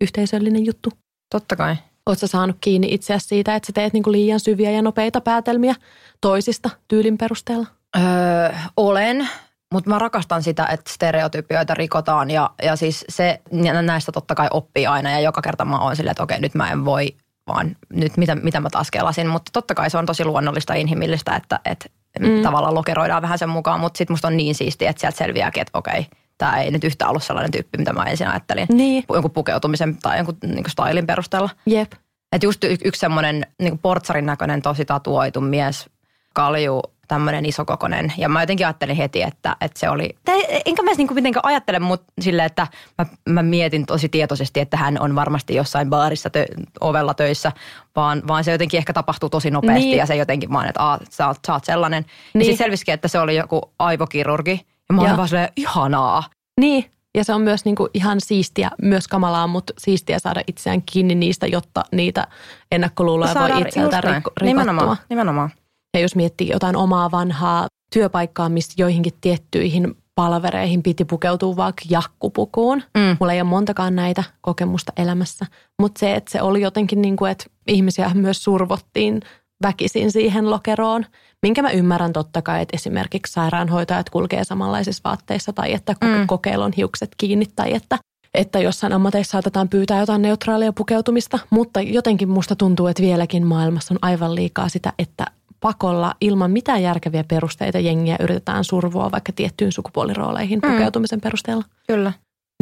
yhteisöllinen 0.00 0.66
juttu. 0.66 0.90
totta 1.30 1.56
kai. 1.56 1.76
Oletko 2.06 2.26
saanut 2.26 2.56
kiinni 2.60 2.88
itseäsi 2.94 3.26
siitä, 3.26 3.54
että 3.54 3.66
sä 3.66 3.72
teet 3.72 3.92
niin 3.92 4.02
liian 4.06 4.40
syviä 4.40 4.70
ja 4.70 4.82
nopeita 4.82 5.20
päätelmiä 5.20 5.74
toisista 6.20 6.70
tyylin 6.88 7.18
perusteella? 7.18 7.66
Öö, 7.96 8.52
olen, 8.76 9.28
mutta 9.74 9.90
mä 9.90 9.98
rakastan 9.98 10.42
sitä, 10.42 10.66
että 10.66 10.92
stereotypioita 10.92 11.74
rikotaan 11.74 12.30
ja, 12.30 12.50
ja 12.62 12.76
siis 12.76 13.04
se, 13.08 13.40
näistä 13.82 14.12
totta 14.12 14.34
kai 14.34 14.48
oppii 14.50 14.86
aina 14.86 15.10
ja 15.10 15.20
joka 15.20 15.42
kerta 15.42 15.64
mä 15.64 15.78
oon 15.78 15.96
silleen, 15.96 16.10
että 16.10 16.22
okei 16.22 16.40
nyt 16.40 16.54
mä 16.54 16.70
en 16.70 16.84
voi 16.84 17.08
vaan 17.46 17.76
nyt 17.92 18.16
mitä, 18.16 18.34
mitä 18.34 18.60
mä 18.60 18.70
taas 18.70 18.90
kelasin, 18.90 19.26
mutta 19.28 19.50
totta 19.52 19.74
kai 19.74 19.90
se 19.90 19.98
on 19.98 20.06
tosi 20.06 20.24
luonnollista 20.24 20.74
ja 20.74 20.80
inhimillistä, 20.80 21.36
että, 21.36 21.60
että 21.64 21.86
Mm. 22.20 22.42
tavallaan 22.42 22.74
lokeroidaan 22.74 23.22
vähän 23.22 23.38
sen 23.38 23.48
mukaan, 23.48 23.80
mutta 23.80 23.98
sitten 23.98 24.12
musta 24.14 24.28
on 24.28 24.36
niin 24.36 24.54
siistiä, 24.54 24.90
että 24.90 25.00
sieltä 25.00 25.18
selviääkin, 25.18 25.60
että 25.60 25.78
okei, 25.78 26.06
tämä 26.38 26.60
ei 26.60 26.70
nyt 26.70 26.84
yhtään 26.84 27.08
ollut 27.10 27.22
sellainen 27.22 27.50
tyyppi, 27.52 27.78
mitä 27.78 27.92
mä 27.92 28.04
ensin 28.04 28.28
ajattelin. 28.28 28.66
Niin, 28.72 29.04
Jonkun 29.12 29.30
pukeutumisen 29.30 29.96
tai 29.96 30.16
jonkun 30.16 30.36
niin 30.46 30.64
stylin 30.70 31.06
perusteella. 31.06 31.50
jep. 31.66 31.92
Että 32.32 32.46
just 32.46 32.64
y- 32.64 32.76
yksi 32.84 32.98
semmoinen 33.00 33.46
niin 33.62 33.78
portsarin 33.78 34.26
näköinen 34.26 34.62
tosi 34.62 34.84
tatuoitu 34.84 35.40
mies, 35.40 35.90
kalju, 36.34 36.82
tämmöinen 37.08 37.46
isokokonen. 37.46 38.12
Ja 38.18 38.28
mä 38.28 38.42
jotenkin 38.42 38.66
ajattelin 38.66 38.96
heti, 38.96 39.22
että, 39.22 39.56
että 39.60 39.80
se 39.80 39.90
oli, 39.90 40.16
tai 40.24 40.44
enkä 40.64 40.82
mä 40.82 40.90
edes 40.90 40.98
niin 40.98 41.14
mitenkään 41.14 41.44
ajattele 41.44 41.78
mut 41.78 42.02
silleen, 42.20 42.46
että 42.46 42.66
mä, 42.98 43.06
mä, 43.28 43.42
mietin 43.42 43.86
tosi 43.86 44.08
tietoisesti, 44.08 44.60
että 44.60 44.76
hän 44.76 45.00
on 45.00 45.14
varmasti 45.14 45.54
jossain 45.54 45.90
baarissa 45.90 46.30
tö, 46.30 46.46
ovella 46.80 47.14
töissä, 47.14 47.52
vaan, 47.96 48.22
vaan 48.28 48.44
se 48.44 48.52
jotenkin 48.52 48.78
ehkä 48.78 48.92
tapahtuu 48.92 49.28
tosi 49.30 49.50
nopeasti 49.50 49.84
Niin. 49.84 49.98
ja 49.98 50.06
se 50.06 50.16
jotenkin 50.16 50.52
vaan, 50.52 50.68
että 50.68 50.82
Aa, 50.82 50.98
sä, 51.10 51.26
oot, 51.26 51.38
sä 51.46 51.52
oot 51.52 51.64
sellainen. 51.64 52.02
Niin. 52.02 52.40
Ja 52.40 52.44
sitten 52.44 52.64
selvisikin, 52.64 52.94
että 52.94 53.08
se 53.08 53.18
oli 53.18 53.36
joku 53.36 53.60
aivokirurgi. 53.78 54.60
Ja 54.88 54.94
mä 54.94 55.02
olin 55.02 55.16
vaan 55.16 55.28
silleen, 55.28 55.52
ihanaa. 55.56 56.22
Niin, 56.60 56.84
Ja 57.16 57.24
se 57.24 57.34
on 57.34 57.40
myös 57.40 57.64
niin 57.64 57.76
kuin 57.76 57.90
ihan 57.94 58.20
siistiä, 58.20 58.70
myös 58.82 59.08
kamalaa, 59.08 59.46
mutta 59.46 59.72
siistiä 59.78 60.18
saada 60.18 60.42
itseään 60.46 60.82
kiinni 60.92 61.14
niistä, 61.14 61.46
jotta 61.46 61.84
niitä 61.92 62.26
ennakkoluuloja 62.72 63.34
voi 63.34 63.60
itseltä 63.62 64.00
rikko, 64.00 64.30
Nimenomaan, 64.42 64.96
nimenomaan. 65.10 65.50
Ja 65.98 66.02
jos 66.02 66.16
miettii 66.16 66.48
jotain 66.48 66.76
omaa 66.76 67.10
vanhaa 67.10 67.66
työpaikkaa, 67.92 68.48
missä 68.48 68.72
joihinkin 68.76 69.12
tiettyihin 69.20 69.96
palvereihin 70.14 70.82
piti 70.82 71.04
pukeutua 71.04 71.56
vaikka 71.56 71.82
jakkupukuun. 71.90 72.82
Mm. 72.94 73.16
Mulla 73.20 73.32
ei 73.32 73.40
ole 73.40 73.48
montakaan 73.48 73.96
näitä 73.96 74.24
kokemusta 74.40 74.92
elämässä, 74.96 75.46
mutta 75.80 75.98
se, 75.98 76.14
että 76.14 76.30
se 76.30 76.42
oli 76.42 76.60
jotenkin 76.60 77.02
niin 77.02 77.16
kuin, 77.16 77.30
että 77.30 77.44
ihmisiä 77.66 78.10
myös 78.14 78.44
survottiin 78.44 79.20
väkisin 79.62 80.12
siihen 80.12 80.50
lokeroon, 80.50 81.04
minkä 81.42 81.62
mä 81.62 81.70
ymmärrän 81.70 82.12
totta 82.12 82.42
kai, 82.42 82.62
että 82.62 82.76
esimerkiksi 82.76 83.32
sairaanhoitajat 83.32 84.10
kulkee 84.10 84.44
samanlaisissa 84.44 85.00
vaatteissa 85.04 85.52
tai 85.52 85.72
että 85.72 85.94
mm. 86.00 86.26
kokeilun 86.26 86.72
hiukset 86.76 87.10
kiinni 87.16 87.44
tai 87.56 87.74
että 87.74 87.98
että 88.34 88.58
jossain 88.58 88.92
ammateissa 88.92 89.30
saatetaan 89.30 89.68
pyytää 89.68 90.00
jotain 90.00 90.22
neutraalia 90.22 90.72
pukeutumista, 90.72 91.38
mutta 91.50 91.80
jotenkin 91.80 92.28
musta 92.28 92.56
tuntuu, 92.56 92.86
että 92.86 93.02
vieläkin 93.02 93.46
maailmassa 93.46 93.94
on 93.94 93.98
aivan 94.02 94.34
liikaa 94.34 94.68
sitä, 94.68 94.92
että 94.98 95.26
pakolla 95.60 96.14
ilman 96.20 96.50
mitään 96.50 96.82
järkeviä 96.82 97.24
perusteita 97.24 97.78
jengiä 97.78 98.16
yritetään 98.20 98.64
survoa 98.64 99.10
vaikka 99.10 99.32
tiettyyn 99.32 99.72
sukupuolirooleihin 99.72 100.60
mm. 100.62 100.72
pukeutumisen 100.72 101.20
perusteella. 101.20 101.64
Kyllä. 101.86 102.12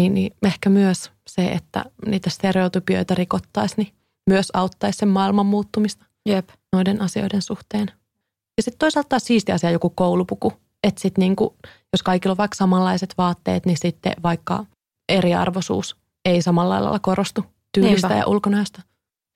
Niin, 0.00 0.14
niin 0.14 0.32
ehkä 0.46 0.70
myös 0.70 1.10
se, 1.28 1.46
että 1.46 1.84
niitä 2.06 2.30
stereotypioita 2.30 3.14
rikottaisiin, 3.14 3.76
niin 3.76 3.94
myös 4.30 4.48
auttaisi 4.54 4.98
sen 4.98 5.08
maailman 5.08 5.46
muuttumista 5.46 6.04
Jep. 6.28 6.48
noiden 6.72 7.02
asioiden 7.02 7.42
suhteen. 7.42 7.90
Ja 8.56 8.62
sitten 8.62 8.78
toisaalta 8.78 9.08
taas 9.08 9.24
siisti 9.24 9.52
asia 9.52 9.70
joku 9.70 9.90
koulupuku. 9.90 10.52
Että 10.84 11.00
sitten 11.00 11.22
niinku, 11.22 11.56
jos 11.92 12.02
kaikilla 12.02 12.32
on 12.32 12.36
vaikka 12.36 12.54
samanlaiset 12.54 13.14
vaatteet, 13.18 13.66
niin 13.66 13.78
sitten 13.78 14.12
vaikka 14.22 14.64
eriarvoisuus 15.08 15.96
ei 16.24 16.42
samalla 16.42 16.74
lailla 16.82 16.98
korostu 16.98 17.44
tyylistä 17.72 18.08
Niinpä. 18.08 18.20
ja 18.20 18.26
ulkonäöstä. 18.26 18.82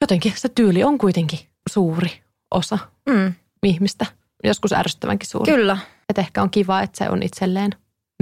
Jotenkin 0.00 0.32
se 0.36 0.48
tyyli 0.48 0.84
on 0.84 0.98
kuitenkin 0.98 1.38
suuri 1.70 2.10
osa 2.50 2.78
mm. 3.08 3.34
Ihmistä. 3.66 4.06
Joskus 4.44 4.72
ärsyttävänkin 4.72 5.28
suuri. 5.28 5.52
Kyllä. 5.52 5.76
Et 6.08 6.18
ehkä 6.18 6.42
on 6.42 6.50
kiva, 6.50 6.80
että 6.80 7.04
se 7.04 7.10
on 7.10 7.22
itselleen 7.22 7.72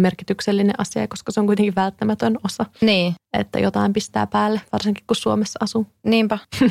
merkityksellinen 0.01 0.74
asia, 0.81 1.09
koska 1.09 1.33
se 1.33 1.40
on 1.40 1.46
kuitenkin 1.46 1.74
välttämätön 1.74 2.38
osa. 2.44 2.66
Niin. 2.81 3.14
Että 3.33 3.59
jotain 3.59 3.92
pistää 3.92 4.27
päälle, 4.27 4.61
varsinkin 4.72 5.05
kun 5.07 5.16
Suomessa 5.16 5.59
asuu. 5.62 5.87
Niinpä. 6.05 6.38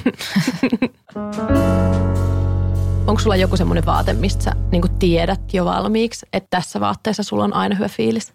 Onko 3.07 3.21
sulla 3.21 3.35
joku 3.35 3.57
semmoinen 3.57 3.85
vaate, 3.85 4.13
mistä 4.13 4.43
sä 4.43 4.51
niin 4.71 4.97
tiedät 4.99 5.53
jo 5.53 5.65
valmiiksi, 5.65 6.25
että 6.33 6.47
tässä 6.49 6.79
vaatteessa 6.79 7.23
sulla 7.23 7.43
on 7.43 7.53
aina 7.53 7.75
hyvä 7.75 7.89
fiilis? 7.89 8.33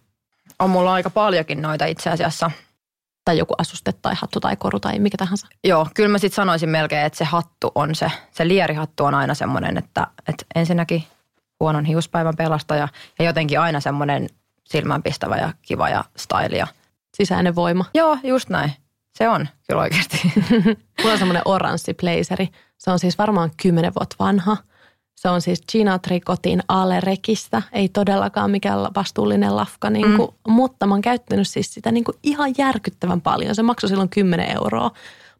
On 0.58 0.70
mulla 0.70 0.92
aika 0.92 1.10
paljonkin 1.10 1.62
noita 1.62 1.86
itse 1.86 2.10
asiassa. 2.10 2.50
Tai 3.24 3.38
joku 3.38 3.54
asuste 3.58 3.92
tai 3.92 4.14
hattu 4.14 4.40
tai 4.40 4.56
koru 4.56 4.80
tai 4.80 4.98
mikä 4.98 5.16
tahansa. 5.16 5.46
Joo, 5.64 5.86
kyllä 5.94 6.08
mä 6.08 6.18
sitten 6.18 6.36
sanoisin 6.36 6.68
melkein, 6.68 7.06
että 7.06 7.16
se 7.18 7.24
hattu 7.24 7.72
on 7.74 7.94
se, 7.94 8.10
se 8.30 8.48
lierihattu 8.48 9.04
on 9.04 9.14
aina 9.14 9.34
semmoinen, 9.34 9.78
että, 9.78 10.06
että 10.28 10.44
ensinnäkin 10.54 11.04
huonon 11.60 11.84
hiuspäivän 11.84 12.36
pelastaja 12.36 12.88
ja 13.18 13.24
jotenkin 13.24 13.60
aina 13.60 13.80
semmoinen 13.80 14.28
silmänpistävä 14.64 15.36
ja 15.36 15.52
kiva 15.62 15.88
ja 15.88 16.04
stylia. 16.16 16.66
Sisäinen 17.16 17.54
voima. 17.54 17.84
Joo, 17.94 18.18
just 18.22 18.48
näin. 18.48 18.72
Se 19.18 19.28
on 19.28 19.48
kyllä 19.68 19.82
oikeasti. 19.82 20.32
Mulla 20.98 21.12
on 21.12 21.18
semmoinen 21.18 21.42
oranssi 21.44 21.94
blazeri. 21.94 22.48
Se 22.78 22.90
on 22.90 22.98
siis 22.98 23.18
varmaan 23.18 23.50
kymmenen 23.62 23.92
vuotta 23.94 24.16
vanha. 24.18 24.56
Se 25.22 25.28
on 25.28 25.40
siis 25.40 25.62
Gina 25.72 25.98
Tricotin 25.98 26.62
Alerekistä. 26.68 27.62
Ei 27.72 27.88
todellakaan 27.88 28.50
mikään 28.50 28.78
vastuullinen 28.78 29.56
lafka, 29.56 29.90
niin 29.90 30.16
kuin, 30.16 30.28
mm. 30.48 30.52
mutta 30.52 30.86
mä 30.86 30.94
oon 30.94 31.02
käyttänyt 31.02 31.48
siis 31.48 31.74
sitä 31.74 31.92
niin 31.92 32.04
kuin 32.04 32.16
ihan 32.22 32.54
järkyttävän 32.58 33.20
paljon. 33.20 33.54
Se 33.54 33.62
maksoi 33.62 33.88
silloin 33.88 34.08
10 34.08 34.50
euroa 34.50 34.90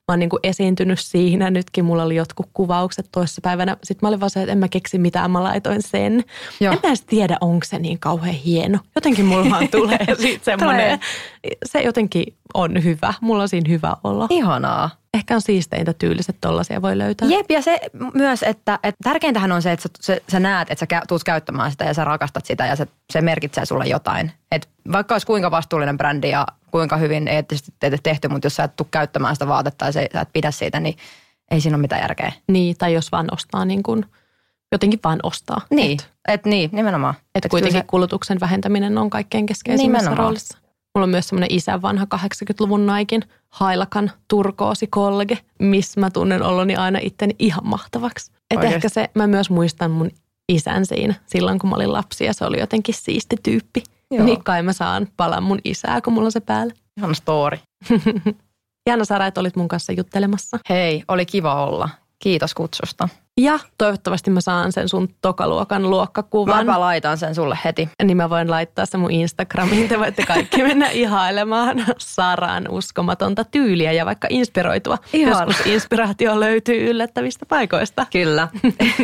mä 0.08 0.12
oon 0.12 0.18
niin 0.18 0.30
kuin 0.30 0.40
esiintynyt 0.42 0.98
siinä. 0.98 1.50
Nytkin 1.50 1.84
mulla 1.84 2.02
oli 2.02 2.16
jotkut 2.16 2.46
kuvaukset 2.54 3.08
toissapäivänä. 3.12 3.76
Sitten 3.82 4.06
mä 4.06 4.08
olin 4.08 4.20
vaan 4.20 4.30
se, 4.30 4.40
että 4.40 4.52
en 4.52 4.58
mä 4.58 4.68
keksi 4.68 4.98
mitään, 4.98 5.30
mä 5.30 5.42
laitoin 5.42 5.82
sen. 5.82 6.24
Joo. 6.60 6.72
En 6.72 6.78
mä 6.82 6.88
edes 6.88 7.00
tiedä, 7.00 7.36
onko 7.40 7.66
se 7.66 7.78
niin 7.78 7.98
kauhean 7.98 8.34
hieno. 8.34 8.78
Jotenkin 8.94 9.24
mulla 9.24 9.50
vaan 9.50 9.68
tulee 9.78 10.06
siitä 10.18 10.44
semmoinen, 10.44 11.00
se 11.64 11.80
jotenkin 11.80 12.24
on 12.54 12.84
hyvä. 12.84 13.14
Mulla 13.20 13.42
on 13.42 13.48
siinä 13.48 13.70
hyvä 13.70 13.96
olla. 14.04 14.26
Ihanaa. 14.30 14.90
Ehkä 15.14 15.34
on 15.34 15.40
siisteintä 15.40 15.92
tyyliset 15.92 16.36
tollasia 16.40 16.82
voi 16.82 16.98
löytää. 16.98 17.28
Jep, 17.28 17.50
ja 17.50 17.62
se 17.62 17.80
myös, 18.14 18.42
että, 18.42 18.78
että 18.82 18.98
tärkeintähän 19.04 19.52
on 19.52 19.62
se, 19.62 19.72
että 19.72 19.82
sä, 19.82 20.14
sä, 20.14 20.20
sä 20.28 20.40
näet, 20.40 20.70
että 20.70 20.86
sä 20.90 21.02
tuut 21.08 21.24
käyttämään 21.24 21.70
sitä 21.70 21.84
ja 21.84 21.94
sä 21.94 22.04
rakastat 22.04 22.46
sitä 22.46 22.66
ja 22.66 22.76
se, 22.76 22.86
se 23.12 23.20
merkitsee 23.20 23.66
sulle 23.66 23.84
jotain. 23.86 24.32
Et 24.52 24.68
vaikka 24.92 25.14
olisi 25.14 25.26
kuinka 25.26 25.50
vastuullinen 25.50 25.96
brändi 25.96 26.30
ja 26.30 26.46
kuinka 26.70 26.96
hyvin 26.96 27.28
eettisesti 27.28 27.72
tehty, 28.02 28.28
mutta 28.28 28.46
jos 28.46 28.56
sä 28.56 28.64
et 28.64 28.76
tule 28.76 28.88
käyttämään 28.90 29.36
sitä 29.36 29.46
vaatetta 29.46 29.84
ja 29.84 29.92
sä 29.92 30.00
et 30.02 30.32
pidä 30.32 30.50
siitä, 30.50 30.80
niin 30.80 30.96
ei 31.50 31.60
siinä 31.60 31.76
ole 31.76 31.80
mitään 31.80 32.02
järkeä. 32.02 32.32
Niin, 32.48 32.76
tai 32.78 32.94
jos 32.94 33.12
vaan 33.12 33.28
ostaa 33.32 33.64
niin 33.64 33.82
kuin, 33.82 34.06
jotenkin 34.72 35.00
vaan 35.04 35.20
ostaa. 35.22 35.60
Niin, 35.70 35.92
et, 35.92 36.10
et 36.28 36.44
niin, 36.44 36.70
nimenomaan. 36.72 37.14
Että 37.34 37.48
kuitenkin 37.48 37.80
se... 37.80 37.86
kulutuksen 37.86 38.40
vähentäminen 38.40 38.98
on 38.98 39.10
kaikkein 39.10 39.46
keskeisimmässä 39.46 40.00
nimenomaan. 40.00 40.26
roolissa. 40.26 40.58
Mulla 40.94 41.04
on 41.04 41.10
myös 41.10 41.28
semmoinen 41.28 41.52
isän 41.52 41.82
vanha 41.82 42.06
80-luvun 42.14 42.86
naikin 42.86 43.24
Hailakan 43.52 44.10
turkoosi 44.28 44.86
kolge, 44.86 45.38
missä 45.58 46.00
mä 46.00 46.10
tunnen 46.10 46.42
oloni 46.42 46.76
aina 46.76 46.98
itteni 47.02 47.34
ihan 47.38 47.66
mahtavaksi. 47.66 48.32
Et 48.50 48.64
ehkä 48.64 48.88
se, 48.88 49.10
mä 49.14 49.26
myös 49.26 49.50
muistan 49.50 49.90
mun 49.90 50.10
isän 50.48 50.86
siinä 50.86 51.14
silloin, 51.26 51.58
kun 51.58 51.70
mä 51.70 51.76
olin 51.76 51.92
lapsi 51.92 52.24
ja 52.24 52.34
se 52.34 52.44
oli 52.44 52.60
jotenkin 52.60 52.94
siisti 52.94 53.36
tyyppi. 53.42 53.82
Joo. 54.10 54.24
Niin 54.24 54.44
kai 54.44 54.62
mä 54.62 54.72
saan 54.72 55.08
palan 55.16 55.42
mun 55.42 55.58
isää, 55.64 56.00
kun 56.00 56.12
mulla 56.12 56.26
on 56.26 56.32
se 56.32 56.40
päällä. 56.40 56.74
Ihan 56.98 57.14
story. 57.14 57.58
Jana 58.88 59.04
Sara, 59.04 59.26
että 59.26 59.40
olit 59.40 59.56
mun 59.56 59.68
kanssa 59.68 59.92
juttelemassa. 59.92 60.58
Hei, 60.68 61.02
oli 61.08 61.26
kiva 61.26 61.66
olla. 61.66 61.88
Kiitos 62.22 62.54
kutsusta. 62.54 63.08
Ja 63.40 63.58
toivottavasti 63.78 64.30
mä 64.30 64.40
saan 64.40 64.72
sen 64.72 64.88
sun 64.88 65.08
tokaluokan 65.20 65.90
luokkakuvan. 65.90 66.66
Mä 66.66 66.80
laitan 66.80 67.18
sen 67.18 67.34
sulle 67.34 67.58
heti. 67.64 67.88
Niin 68.04 68.16
mä 68.16 68.30
voin 68.30 68.50
laittaa 68.50 68.86
sen 68.86 69.00
mun 69.00 69.10
Instagramiin. 69.10 69.88
Te 69.88 69.98
voitte 69.98 70.26
kaikki 70.26 70.62
mennä 70.68 70.90
ihailemaan 70.90 71.84
Saran 71.98 72.68
uskomatonta 72.70 73.44
tyyliä 73.44 73.92
ja 73.92 74.06
vaikka 74.06 74.28
inspiroitua. 74.30 74.98
Ihan. 75.12 75.48
Joskus 75.48 75.66
inspiraatio 75.66 76.40
löytyy 76.40 76.90
yllättävistä 76.90 77.46
paikoista. 77.46 78.06
Kyllä. 78.12 78.48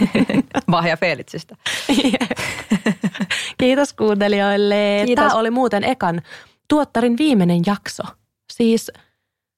Vahja 0.70 0.96
Felitsistä. 0.96 1.57
Kiitos 3.61 3.92
kuuntelijoille. 3.92 5.02
Kiitos. 5.07 5.24
Tämä 5.24 5.40
oli 5.40 5.50
muuten 5.50 5.85
ekan 5.85 6.22
tuottarin 6.68 7.18
viimeinen 7.18 7.61
jakso. 7.66 8.02
Siis 8.52 8.92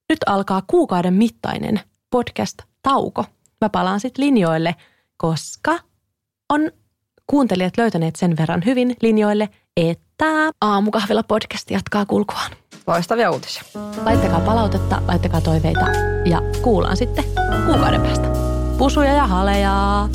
nyt 0.08 0.18
alkaa 0.26 0.62
kuukauden 0.66 1.14
mittainen 1.14 1.80
podcast-tauko 2.10 3.24
mä 3.60 3.68
palaan 3.68 4.00
sitten 4.00 4.24
linjoille, 4.24 4.74
koska 5.16 5.78
on 6.48 6.70
kuuntelijat 7.26 7.76
löytäneet 7.76 8.16
sen 8.16 8.36
verran 8.36 8.62
hyvin 8.66 8.96
linjoille, 9.02 9.48
että 9.76 10.52
Aamukahvilla 10.60 11.22
podcast 11.22 11.70
jatkaa 11.70 12.06
kulkuaan. 12.06 12.52
Loistavia 12.86 13.30
uutisia. 13.30 13.62
Laittakaa 14.04 14.40
palautetta, 14.40 15.02
laittakaa 15.06 15.40
toiveita 15.40 15.86
ja 16.24 16.42
kuullaan 16.62 16.96
sitten 16.96 17.24
kuukauden 17.66 18.00
päästä. 18.00 18.28
Pusuja 18.78 19.12
ja 19.12 19.26
haleja! 19.26 20.08